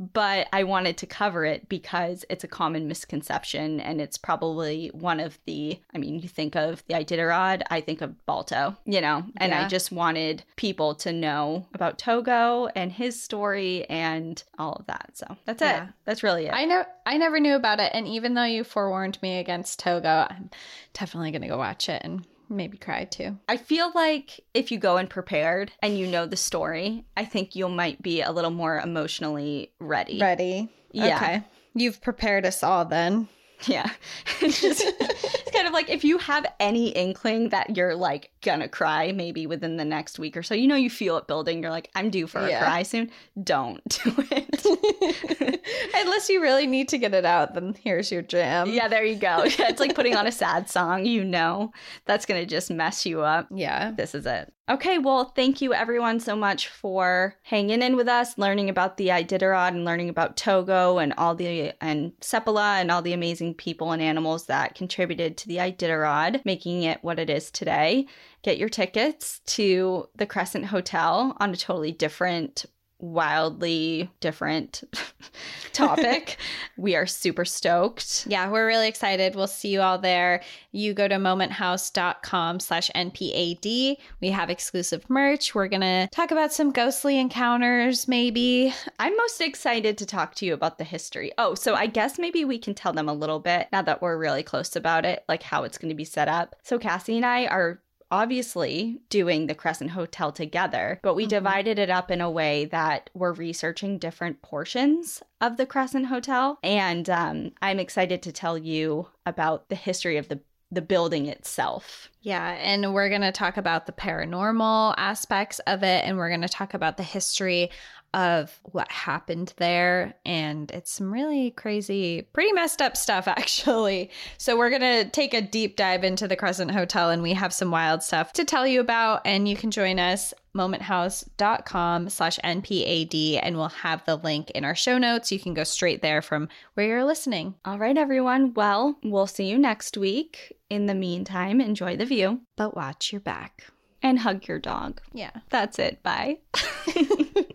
[0.00, 5.18] But I wanted to cover it because it's a common misconception and it's probably one
[5.18, 9.24] of the, I mean, you think of the Iditarod, I think of Balto, you know,
[9.38, 14.86] and I just wanted people to know about Togo and his story and all of
[14.86, 15.10] that.
[15.14, 15.84] So that's Yeah.
[15.84, 15.88] it.
[16.04, 16.52] That's really it.
[16.52, 20.26] I know I never knew about it, and even though you forewarned me against Togo,
[20.30, 20.50] I'm
[20.92, 23.38] definitely gonna go watch it and maybe cry too.
[23.48, 27.54] I feel like if you go in prepared and you know the story, I think
[27.54, 30.18] you might be a little more emotionally ready.
[30.20, 30.68] Ready?
[30.92, 31.16] Yeah.
[31.16, 31.42] Okay.
[31.74, 33.28] You've prepared us all then.
[33.66, 33.90] Yeah.
[34.40, 38.68] It's just it's kind of like if you have any inkling that you're like gonna
[38.68, 41.72] cry maybe within the next week or so, you know you feel it building, you're
[41.72, 42.62] like, I'm due for a Yeah.
[42.62, 43.10] cry soon.
[43.42, 45.64] Don't do it.
[45.94, 48.70] Unless you really need to get it out, then here's your jam.
[48.70, 49.44] yeah, there you go.
[49.44, 51.72] Yeah, it's like putting on a sad song, you know
[52.04, 53.48] that's gonna just mess you up.
[53.52, 53.90] Yeah.
[53.90, 54.52] This is it.
[54.70, 59.08] Okay, well, thank you everyone so much for hanging in with us, learning about the
[59.08, 63.92] Iditarod and learning about Togo and all the and Seppala and all the amazing people
[63.92, 68.08] and animals that contributed to the Iditarod, making it what it is today.
[68.42, 72.66] Get your tickets to the Crescent Hotel on a totally different
[73.00, 74.82] wildly different
[75.72, 76.38] topic.
[76.76, 78.26] we are super stoked.
[78.28, 79.34] Yeah, we're really excited.
[79.34, 80.42] We'll see you all there.
[80.72, 83.96] You go to momenthouse.com slash NPAD.
[84.20, 85.54] We have exclusive merch.
[85.54, 88.74] We're going to talk about some ghostly encounters, maybe.
[88.98, 91.32] I'm most excited to talk to you about the history.
[91.38, 94.18] Oh, so I guess maybe we can tell them a little bit now that we're
[94.18, 96.56] really close about it, like how it's going to be set up.
[96.62, 97.80] So Cassie and I are
[98.10, 103.10] obviously doing the Crescent Hotel together, but we divided it up in a way that
[103.14, 106.58] we're researching different portions of the Crescent Hotel.
[106.62, 110.40] And um, I'm excited to tell you about the history of the
[110.70, 112.10] the building itself.
[112.20, 116.42] Yeah, and we're going to talk about the paranormal aspects of it, and we're going
[116.42, 117.70] to talk about the history
[118.14, 120.14] of what happened there.
[120.24, 124.10] And it's some really crazy, pretty messed up stuff, actually.
[124.38, 127.52] So, we're going to take a deep dive into the Crescent Hotel, and we have
[127.52, 129.22] some wild stuff to tell you about.
[129.24, 134.74] And you can join us momenthouse.com slash npad and we'll have the link in our
[134.74, 138.54] show notes you can go straight there from where you're listening All right, everyone.
[138.54, 140.56] Well, we'll see you next week.
[140.68, 143.66] In the meantime, enjoy the view but watch your back
[144.02, 145.00] and hug your dog.
[145.12, 146.02] yeah That's it.
[146.02, 146.38] Bye.